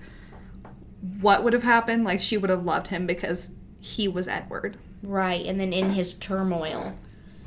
what 1.22 1.44
would 1.44 1.54
have 1.54 1.64
happened 1.64 2.04
like 2.04 2.20
she 2.20 2.38
would 2.38 2.50
have 2.50 2.64
loved 2.66 2.88
him 2.88 3.08
because 3.08 3.50
he 3.80 4.08
was 4.08 4.28
edward 4.28 4.78
right. 5.04 5.46
And 5.46 5.60
then 5.60 5.72
in 5.72 5.92
his 5.92 6.14
turmoil. 6.16 6.94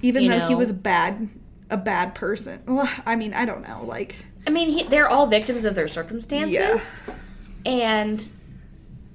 even 0.00 0.28
though 0.28 0.40
he 0.40 0.54
was 0.54 0.70
bad 0.72 1.28
a 1.70 1.76
bad 1.76 2.14
person 2.14 2.60
well 2.66 2.88
i 3.04 3.14
mean 3.16 3.34
i 3.34 3.44
don't 3.44 3.66
know 3.66 3.82
like 3.84 4.16
I 4.46 4.50
mean, 4.50 4.68
he, 4.70 4.84
they're 4.84 5.08
all 5.08 5.26
victims 5.26 5.66
of 5.66 5.74
their 5.74 5.88
circumstances. 5.88 6.52
yes 6.52 7.02
and 7.66 8.30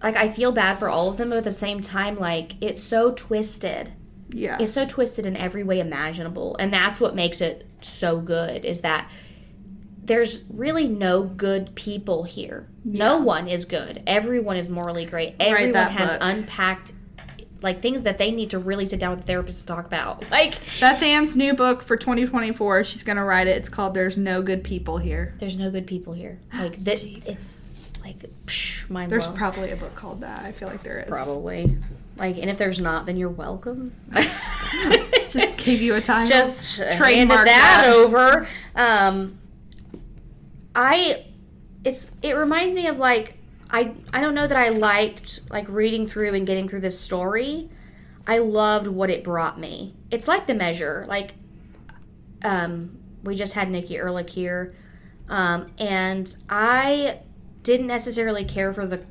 like 0.04 0.18
I 0.18 0.28
feel 0.30 0.52
bad 0.52 0.78
for 0.78 0.90
all 0.90 1.10
of 1.10 1.18
them, 1.18 1.30
but 1.30 1.38
at 1.38 1.44
the 1.46 1.52
same 1.52 1.82
time, 1.82 2.18
like 2.20 2.56
it's 2.62 2.84
so 2.84 3.12
twisted. 3.12 3.94
yeah 4.30 4.58
It's 4.60 4.74
so 4.74 4.86
twisted 4.86 5.26
in 5.26 5.38
every 5.38 5.64
way 5.64 5.80
imaginable, 5.80 6.58
and 6.60 6.72
that's 6.72 7.00
what 7.00 7.16
makes 7.16 7.40
it 7.42 7.66
so 7.82 8.20
good. 8.20 8.66
Is 8.66 8.82
that 8.82 9.10
there's 10.04 10.44
really 10.50 10.90
no 10.90 11.24
good 11.24 11.74
people 11.76 12.26
here. 12.26 12.68
No 12.84 13.18
one 13.20 13.48
is 13.48 13.64
good. 13.64 14.04
Everyone 14.06 14.58
is 14.58 14.68
morally 14.68 15.06
great. 15.06 15.36
Everyone 15.40 15.74
has 15.92 16.12
book. 16.12 16.20
unpacked 16.22 16.92
like 17.64 17.82
things 17.82 18.04
that 18.04 18.18
they 18.18 18.30
need 18.30 18.52
to 18.52 18.60
really 18.60 18.86
sit 18.86 19.00
down 19.00 19.12
with 19.12 19.22
a 19.22 19.24
therapist 19.24 19.62
to 19.62 19.66
talk 19.66 19.86
about. 19.86 20.24
Like 20.32 20.56
Beth 20.80 21.02
Ann's 21.02 21.36
new 21.36 21.54
book 21.54 21.82
for 21.82 21.96
2024, 21.96 22.84
she's 22.84 23.04
going 23.04 23.18
to 23.18 23.24
write 23.24 23.48
it. 23.48 23.56
It's 23.58 23.70
called 23.70 23.94
There's 23.94 24.18
No 24.18 24.42
Good 24.42 24.64
People 24.64 24.98
Here. 24.98 25.34
there's 25.40 25.58
no 25.58 25.70
good 25.72 25.88
people 25.88 26.14
here. 26.14 26.40
Like 26.54 26.84
that. 26.84 27.04
It's 27.04 27.74
like 28.04 28.18
psh, 28.46 28.90
mind 28.90 29.12
There's 29.12 29.28
blown. 29.28 29.38
probably 29.38 29.72
a 29.72 29.76
book 29.78 29.96
called 29.96 30.22
that. 30.22 30.44
I 30.44 30.52
feel 30.52 30.68
like 30.68 30.84
there 30.84 31.00
is. 31.00 31.10
Probably. 31.10 31.78
Like, 32.18 32.38
and 32.38 32.50
if 32.50 32.58
there's 32.58 32.80
not, 32.80 33.06
then 33.06 33.16
you're 33.18 33.30
welcome. 33.30 33.94
Just 35.30 35.58
gave 35.64 35.82
you 35.82 35.96
a 35.96 36.02
title. 36.02 36.30
Just 36.30 36.82
Trademark 36.98 37.46
that, 37.46 37.84
that. 37.86 37.94
over. 37.94 38.48
Um, 38.76 39.38
I, 40.76 41.26
it's 41.84 42.12
it 42.22 42.36
reminds 42.36 42.76
me 42.76 42.88
of 42.88 42.98
like 42.98 43.38
I 43.74 43.94
I 44.14 44.22
don't 44.22 44.36
know 44.36 44.48
that 44.48 44.58
I 44.58 44.70
liked 44.70 45.42
like 45.50 45.68
reading 45.68 46.08
through 46.08 46.34
and 46.36 46.46
getting 46.48 46.70
through 46.70 46.82
this 46.82 47.00
story. 47.00 47.70
I 48.26 48.38
loved 48.38 48.88
what 48.88 49.10
it 49.10 49.24
brought 49.24 49.60
me. 49.60 49.96
It's 50.12 50.28
like 50.30 50.48
the 50.48 50.54
measure. 50.54 51.06
Like, 51.10 51.34
um, 52.44 52.98
we 53.24 53.36
just 53.36 53.54
had 53.54 53.70
Nikki 53.70 53.96
Erlick 53.96 54.30
here, 54.30 54.74
um, 55.30 55.72
and 55.78 56.34
I 56.50 57.20
didn't 57.64 57.88
necessarily 57.88 58.46
care 58.46 58.74
for 58.74 58.86
the 58.86 59.04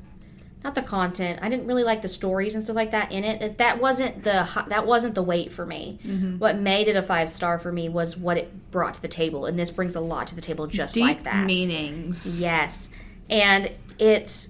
not 0.63 0.75
the 0.75 0.81
content. 0.81 1.39
I 1.41 1.49
didn't 1.49 1.67
really 1.67 1.83
like 1.83 2.01
the 2.01 2.07
stories 2.07 2.55
and 2.55 2.63
stuff 2.63 2.77
like 2.77 2.91
that 2.91 3.11
in 3.11 3.25
it. 3.25 3.41
It- 3.41 3.57
That 3.57 3.81
wasn't 3.81 4.23
the 4.23 4.47
that 4.69 4.87
wasn't 4.87 5.13
the 5.13 5.23
weight 5.23 5.51
for 5.51 5.65
me. 5.65 5.99
What 6.39 6.57
made 6.57 6.87
it 6.87 6.95
a 6.95 7.03
five 7.03 7.29
star 7.29 7.59
for 7.59 7.71
me 7.71 7.89
was 7.89 8.15
what 8.15 8.37
it 8.37 8.71
brought 8.71 8.93
to 8.93 9.01
the 9.01 9.07
table, 9.09 9.45
and 9.45 9.59
this 9.59 9.71
brings 9.71 9.95
a 9.95 9.99
lot 9.99 10.27
to 10.27 10.35
the 10.35 10.41
table 10.41 10.67
just 10.67 10.93
Deep 10.95 11.03
like 11.03 11.23
that. 11.23 11.45
meanings. 11.45 12.41
Yes, 12.41 12.89
and 13.33 13.71
it's 13.97 14.49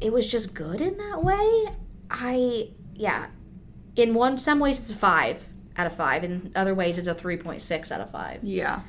it 0.00 0.12
was 0.12 0.30
just 0.30 0.54
good 0.54 0.80
in 0.80 0.96
that 0.96 1.22
way. 1.22 1.66
I 2.10 2.70
yeah, 2.94 3.26
in 3.96 4.14
one 4.14 4.38
some 4.38 4.60
ways 4.60 4.78
it's 4.78 4.90
a 4.90 4.96
five 4.96 5.44
out 5.76 5.86
of 5.86 5.94
five, 5.94 6.24
in 6.24 6.52
other 6.54 6.74
ways 6.74 6.96
it's 6.96 7.08
a 7.08 7.14
three 7.14 7.36
point 7.36 7.60
six 7.60 7.92
out 7.92 8.00
of 8.00 8.10
five. 8.10 8.42
Yeah. 8.42 8.80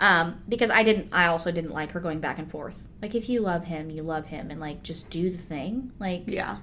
Um, 0.00 0.42
because 0.48 0.70
I 0.70 0.82
didn't, 0.82 1.08
I 1.12 1.26
also 1.26 1.52
didn't 1.52 1.72
like 1.72 1.92
her 1.92 2.00
going 2.00 2.20
back 2.20 2.38
and 2.38 2.50
forth. 2.50 2.88
Like 3.02 3.14
if 3.14 3.28
you 3.28 3.40
love 3.40 3.64
him, 3.64 3.90
you 3.90 4.02
love 4.02 4.26
him, 4.26 4.50
and 4.50 4.58
like 4.58 4.82
just 4.82 5.10
do 5.10 5.30
the 5.30 5.38
thing. 5.38 5.92
Like 5.98 6.24
Yeah. 6.26 6.56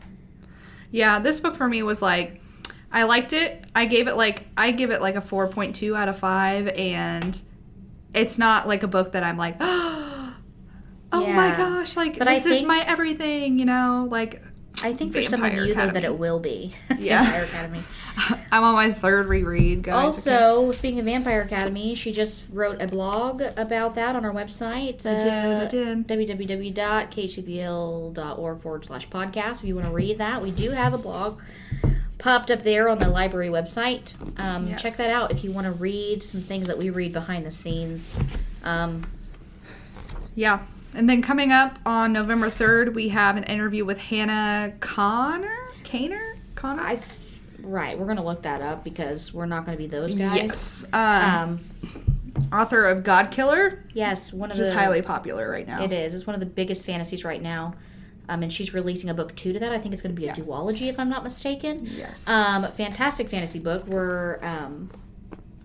Yeah, 0.92 1.20
this 1.20 1.40
book 1.40 1.56
for 1.56 1.68
me 1.68 1.84
was 1.84 2.02
like 2.02 2.42
I 2.92 3.04
liked 3.04 3.32
it. 3.32 3.64
I 3.74 3.86
gave 3.86 4.08
it 4.08 4.18
like 4.18 4.48
I 4.58 4.72
give 4.72 4.92
it 4.92 5.02
like 5.02 5.16
a 5.16 5.22
4.2 5.22 5.98
out 5.98 6.10
of 6.10 6.20
5 6.20 6.68
and 6.70 7.42
it's 8.14 8.38
not 8.38 8.68
like 8.68 8.84
a 8.84 8.88
book 8.88 9.12
that 9.12 9.24
I'm 9.24 9.38
like 9.38 9.58
oh 9.62 10.17
my 11.12 11.22
Yeah. 11.48 11.58
gosh, 11.58 11.96
like 11.96 12.18
But 12.18 12.26
this 12.28 12.46
is 12.46 12.64
my 12.64 12.84
everything, 12.88 13.60
you 13.60 13.66
know, 13.66 14.08
like 14.10 14.42
I 14.84 14.94
think 14.94 15.14
for 15.14 15.22
some 15.24 15.44
of 15.44 15.54
you 15.54 15.74
though 15.74 15.88
that 15.90 16.04
it 16.04 16.18
will 16.18 16.40
be. 16.40 16.74
Yeah. 17.00 17.24
Vampire 17.24 17.44
Academy. 17.44 17.82
I'm 18.52 18.64
on 18.64 18.74
my 18.74 18.92
third 18.92 19.28
reread, 19.28 19.84
guys. 19.84 19.94
Also, 20.28 20.72
speaking 20.72 20.98
of 21.00 21.06
Vampire 21.06 21.42
Academy, 21.42 21.94
she 21.94 22.12
just 22.12 22.44
wrote 22.52 22.82
a 22.82 22.88
blog 22.88 23.42
about 23.42 23.94
that 23.96 24.16
on 24.16 24.26
our 24.26 24.34
website. 24.34 25.06
I 25.06 25.20
did, 25.20 25.28
I 25.28 25.54
uh, 25.54 25.68
did. 25.68 26.08
www.khcpl.org 27.38 28.62
forward 28.62 28.86
slash 28.86 29.08
podcast. 29.10 29.60
If 29.60 29.64
you 29.66 29.76
want 29.76 29.88
to 29.88 29.94
read 29.94 30.18
that, 30.18 30.42
we 30.42 30.50
do 30.52 30.72
have 30.72 30.94
a 30.94 30.98
blog 30.98 31.40
popped 32.18 32.50
up 32.50 32.64
there 32.64 32.90
on 32.90 32.98
the 32.98 33.08
library 33.10 33.50
website. 33.50 34.16
Um, 34.40 34.68
Yes. 34.68 34.82
Check 34.82 34.96
that 34.96 35.12
out 35.12 35.30
if 35.32 35.44
you 35.44 35.52
want 35.52 35.66
to 35.66 35.72
read 35.74 36.24
some 36.24 36.42
things 36.42 36.66
that 36.68 36.78
we 36.80 36.90
read 36.90 37.14
behind 37.14 37.46
the 37.46 37.52
scenes. 37.52 38.12
Um, 38.64 39.04
Yeah. 40.36 40.62
And 40.98 41.08
then 41.08 41.22
coming 41.22 41.52
up 41.52 41.78
on 41.86 42.12
November 42.12 42.50
3rd, 42.50 42.96
we 42.96 43.10
have 43.10 43.38
an 43.38 43.44
interview 43.44 43.86
with 43.86 44.00
Hannah 44.02 44.74
Connor? 44.80 45.70
Kaner? 45.84 46.38
Connor? 46.56 46.82
I 46.82 47.00
right, 47.62 47.98
we're 48.00 48.08
gonna 48.08 48.26
look 48.26 48.42
that 48.42 48.62
up 48.62 48.84
because 48.84 49.32
we're 49.32 49.46
not 49.46 49.64
gonna 49.64 49.78
be 49.78 49.86
those 49.86 50.16
guys. 50.16 50.36
yes. 50.36 50.86
Um, 50.94 51.60
Um, 52.34 52.48
author 52.52 52.86
of 52.86 53.04
Godkiller, 53.04 53.80
yes, 53.94 54.34
one 54.34 54.50
of 54.50 54.58
which 54.58 54.64
is 54.64 54.70
the 54.70 54.76
highly 54.76 55.04
popular 55.04 55.48
right 55.52 55.68
now. 55.68 55.84
It 55.84 55.94
is. 55.94 56.16
It's 56.16 56.26
one 56.26 56.34
of 56.34 56.40
the 56.40 56.48
biggest 56.48 56.84
fantasies 56.84 57.24
right 57.24 57.44
now. 57.44 57.76
Um, 58.30 58.42
and 58.44 58.52
she's 58.52 58.74
releasing 58.74 59.10
a 59.10 59.14
book 59.14 59.36
two 59.36 59.54
to 59.54 59.60
that. 59.60 59.72
I 59.72 59.78
think 59.78 59.94
it's 59.94 60.02
going 60.02 60.14
to 60.14 60.20
be 60.20 60.28
a 60.28 60.34
duology, 60.34 60.90
if 60.90 61.00
I'm 61.00 61.10
not 61.10 61.24
mistaken. 61.24 61.86
Yes. 61.90 62.28
Um, 62.28 62.70
fantastic 62.74 63.30
fantasy 63.30 63.60
book. 63.60 63.88
We're 63.88 64.40
um, 64.42 64.90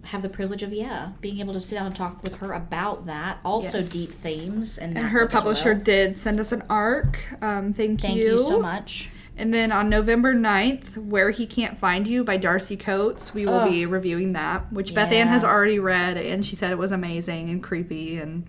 have 0.04 0.22
the 0.22 0.28
privilege 0.28 0.62
of 0.64 0.72
yeah 0.72 1.12
being 1.20 1.38
able 1.38 1.52
to 1.52 1.60
sit 1.60 1.76
down 1.76 1.86
and 1.86 1.94
talk 1.94 2.22
with 2.22 2.34
her 2.36 2.52
about 2.52 3.06
that. 3.06 3.38
Also 3.44 3.78
Yes. 3.78 3.90
deep 3.90 4.08
themes 4.08 4.78
and, 4.78 4.96
and 4.98 5.08
her 5.08 5.26
publisher 5.28 5.74
well. 5.74 5.82
did 5.82 6.18
send 6.18 6.40
us 6.40 6.50
an 6.52 6.62
arc. 6.68 7.24
Um, 7.42 7.72
thank, 7.72 8.00
Thank 8.00 8.16
you. 8.16 8.38
so 8.38 8.60
much. 8.60 9.10
And 9.36 9.54
then 9.54 9.72
on 9.72 9.88
November 9.88 10.34
9th, 10.34 10.96
Where 10.98 11.30
He 11.30 11.46
Can't 11.46 11.78
Find 11.78 12.06
You 12.06 12.22
by 12.22 12.36
Darcy 12.36 12.76
Coates, 12.76 13.32
we 13.32 13.46
will 13.46 13.54
Ugh. 13.60 13.70
be 13.70 13.86
reviewing 13.86 14.34
that, 14.34 14.70
which 14.72 14.92
Beth 14.94 15.10
Ann 15.10 15.28
has 15.28 15.42
already 15.42 15.78
read, 15.78 16.18
and 16.18 16.44
she 16.44 16.54
said 16.54 16.70
it 16.70 16.76
was 16.78 16.92
amazing 16.92 17.48
and 17.48 17.62
creepy. 17.62 18.18
And 18.18 18.46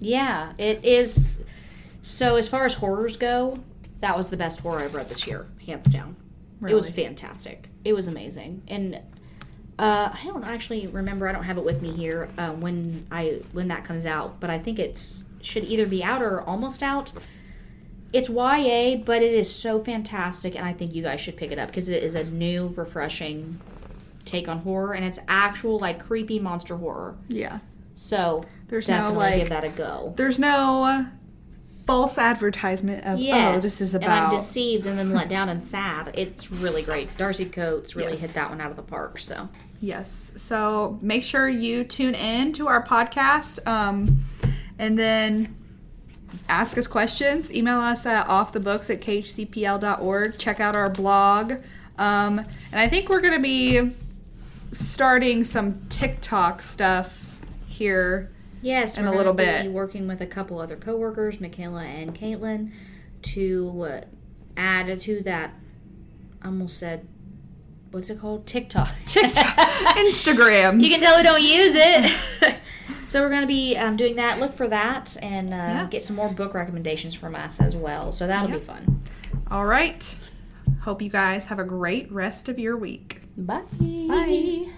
Yeah, 0.00 0.52
it 0.56 0.84
is. 0.84 1.42
So 2.00 2.36
as 2.36 2.48
far 2.48 2.64
as 2.64 2.74
horrors 2.74 3.16
go, 3.18 3.58
that 4.00 4.16
was 4.16 4.30
the 4.30 4.36
best 4.38 4.60
horror 4.60 4.78
I've 4.80 4.94
read 4.94 5.08
this 5.10 5.26
year, 5.26 5.46
hands 5.66 5.86
down. 5.90 6.16
It 6.66 6.74
was 6.74 6.88
fantastic. 6.88 7.68
It 7.84 7.92
was 7.92 8.06
amazing, 8.06 8.62
and 8.68 9.00
uh, 9.82 10.14
I 10.14 10.20
don't 10.24 10.44
actually 10.44 10.86
remember. 10.86 11.28
I 11.28 11.32
don't 11.32 11.44
have 11.44 11.58
it 11.58 11.64
with 11.64 11.82
me 11.82 11.90
here 11.92 12.28
uh, 12.38 12.52
when 12.52 13.04
I 13.10 13.40
when 13.52 13.68
that 13.68 13.84
comes 13.84 14.06
out, 14.06 14.38
but 14.40 14.48
I 14.50 14.58
think 14.58 14.78
it's 14.78 15.24
should 15.42 15.64
either 15.64 15.86
be 15.86 16.04
out 16.04 16.22
or 16.22 16.40
almost 16.42 16.82
out. 16.82 17.12
It's 18.12 18.28
YA, 18.28 18.96
but 19.04 19.22
it 19.22 19.32
is 19.32 19.52
so 19.52 19.78
fantastic, 19.78 20.54
and 20.54 20.64
I 20.66 20.72
think 20.72 20.94
you 20.94 21.02
guys 21.02 21.20
should 21.20 21.36
pick 21.36 21.50
it 21.50 21.58
up 21.58 21.68
because 21.68 21.88
it 21.88 22.02
is 22.02 22.14
a 22.14 22.24
new, 22.24 22.72
refreshing 22.76 23.58
take 24.24 24.46
on 24.48 24.58
horror, 24.58 24.92
and 24.94 25.04
it's 25.04 25.18
actual 25.28 25.78
like 25.78 25.98
creepy 25.98 26.38
monster 26.38 26.76
horror. 26.76 27.16
yeah, 27.28 27.58
So 27.94 28.42
There's 28.68 28.86
no, 28.88 28.94
definitely 28.96 29.16
like- 29.26 29.36
give 29.38 29.48
that 29.48 29.64
a 29.64 29.68
go. 29.70 30.12
there's 30.16 30.38
no 30.38 31.06
false 31.86 32.18
advertisement 32.18 33.04
of, 33.04 33.18
oh, 33.18 33.60
this 33.60 33.80
is 33.80 33.94
about 33.94 34.08
and 34.10 34.14
I'm 34.26 34.30
deceived 34.30 34.86
and 34.86 34.98
then 34.98 35.12
let 35.12 35.28
down 35.28 35.48
and 35.48 35.62
sad. 35.62 36.10
It's 36.14 36.50
really 36.50 36.82
great. 36.82 37.16
Darcy 37.16 37.44
Coates 37.46 37.96
really 37.96 38.10
Yes. 38.10 38.20
hit 38.20 38.30
that 38.34 38.50
one 38.50 38.60
out 38.60 38.70
of 38.70 38.76
the 38.76 38.82
park. 38.82 39.18
So 39.18 39.48
Yes. 39.80 40.32
So 40.36 40.98
make 41.02 41.22
sure 41.24 41.48
you 41.48 41.82
tune 41.84 42.14
in 42.14 42.52
to 42.54 42.68
our 42.68 42.84
podcast. 42.84 43.66
Um, 43.66 44.24
and 44.78 44.96
then 44.98 45.56
ask 46.48 46.78
us 46.78 46.86
questions. 46.86 47.52
Email 47.52 47.80
us 47.80 48.06
at 48.06 48.26
offthebooks 48.28 48.90
at 48.90 49.00
khcpl.org. 49.00 50.38
Check 50.38 50.60
out 50.60 50.76
our 50.76 50.88
blog. 50.88 51.54
Um, 51.98 52.38
and 52.38 52.80
I 52.80 52.88
think 52.88 53.08
we're 53.08 53.20
going 53.20 53.34
to 53.34 53.40
be 53.40 53.90
starting 54.72 55.44
some 55.44 55.80
TikTok 55.88 56.62
stuff 56.62 57.40
here. 57.66 58.30
Yes, 58.62 58.96
in 58.96 59.04
we're 59.04 59.12
a 59.12 59.16
little 59.16 59.34
bit. 59.34 59.70
Working 59.70 60.06
with 60.08 60.20
a 60.20 60.26
couple 60.26 60.58
other 60.60 60.76
coworkers, 60.76 61.40
Michaela 61.40 61.82
and 61.82 62.14
Caitlin, 62.14 62.70
to 63.22 63.82
uh, 63.82 64.00
add 64.56 64.98
to 65.00 65.22
that. 65.24 65.52
I 66.40 66.46
almost 66.46 66.78
said, 66.78 67.06
what's 67.90 68.08
it 68.08 68.18
called? 68.20 68.46
TikTok. 68.46 68.88
TikTok, 69.06 69.56
Instagram. 69.96 70.82
You 70.82 70.90
can 70.90 71.00
tell 71.00 71.16
we 71.16 71.22
don't 71.22 71.42
use 71.42 71.74
it. 71.76 72.56
so 73.06 73.20
we're 73.20 73.28
going 73.30 73.42
to 73.42 73.46
be 73.46 73.76
um, 73.76 73.96
doing 73.96 74.16
that. 74.16 74.40
Look 74.40 74.54
for 74.54 74.68
that 74.68 75.16
and 75.22 75.50
uh, 75.52 75.56
Yeah. 75.56 75.88
get 75.90 76.02
some 76.02 76.16
more 76.16 76.28
book 76.28 76.54
recommendations 76.54 77.14
from 77.14 77.34
us 77.34 77.60
as 77.60 77.76
well. 77.76 78.12
So 78.12 78.26
that'll 78.26 78.48
Yeah. 78.48 78.56
be 78.58 78.64
fun. 78.64 79.02
All 79.50 79.66
right. 79.66 80.16
Hope 80.82 81.02
you 81.02 81.10
guys 81.10 81.46
have 81.46 81.58
a 81.58 81.64
great 81.64 82.10
rest 82.10 82.48
of 82.48 82.58
your 82.58 82.76
week. 82.76 83.20
Bye. 83.36 83.62
Bye. 83.80 84.72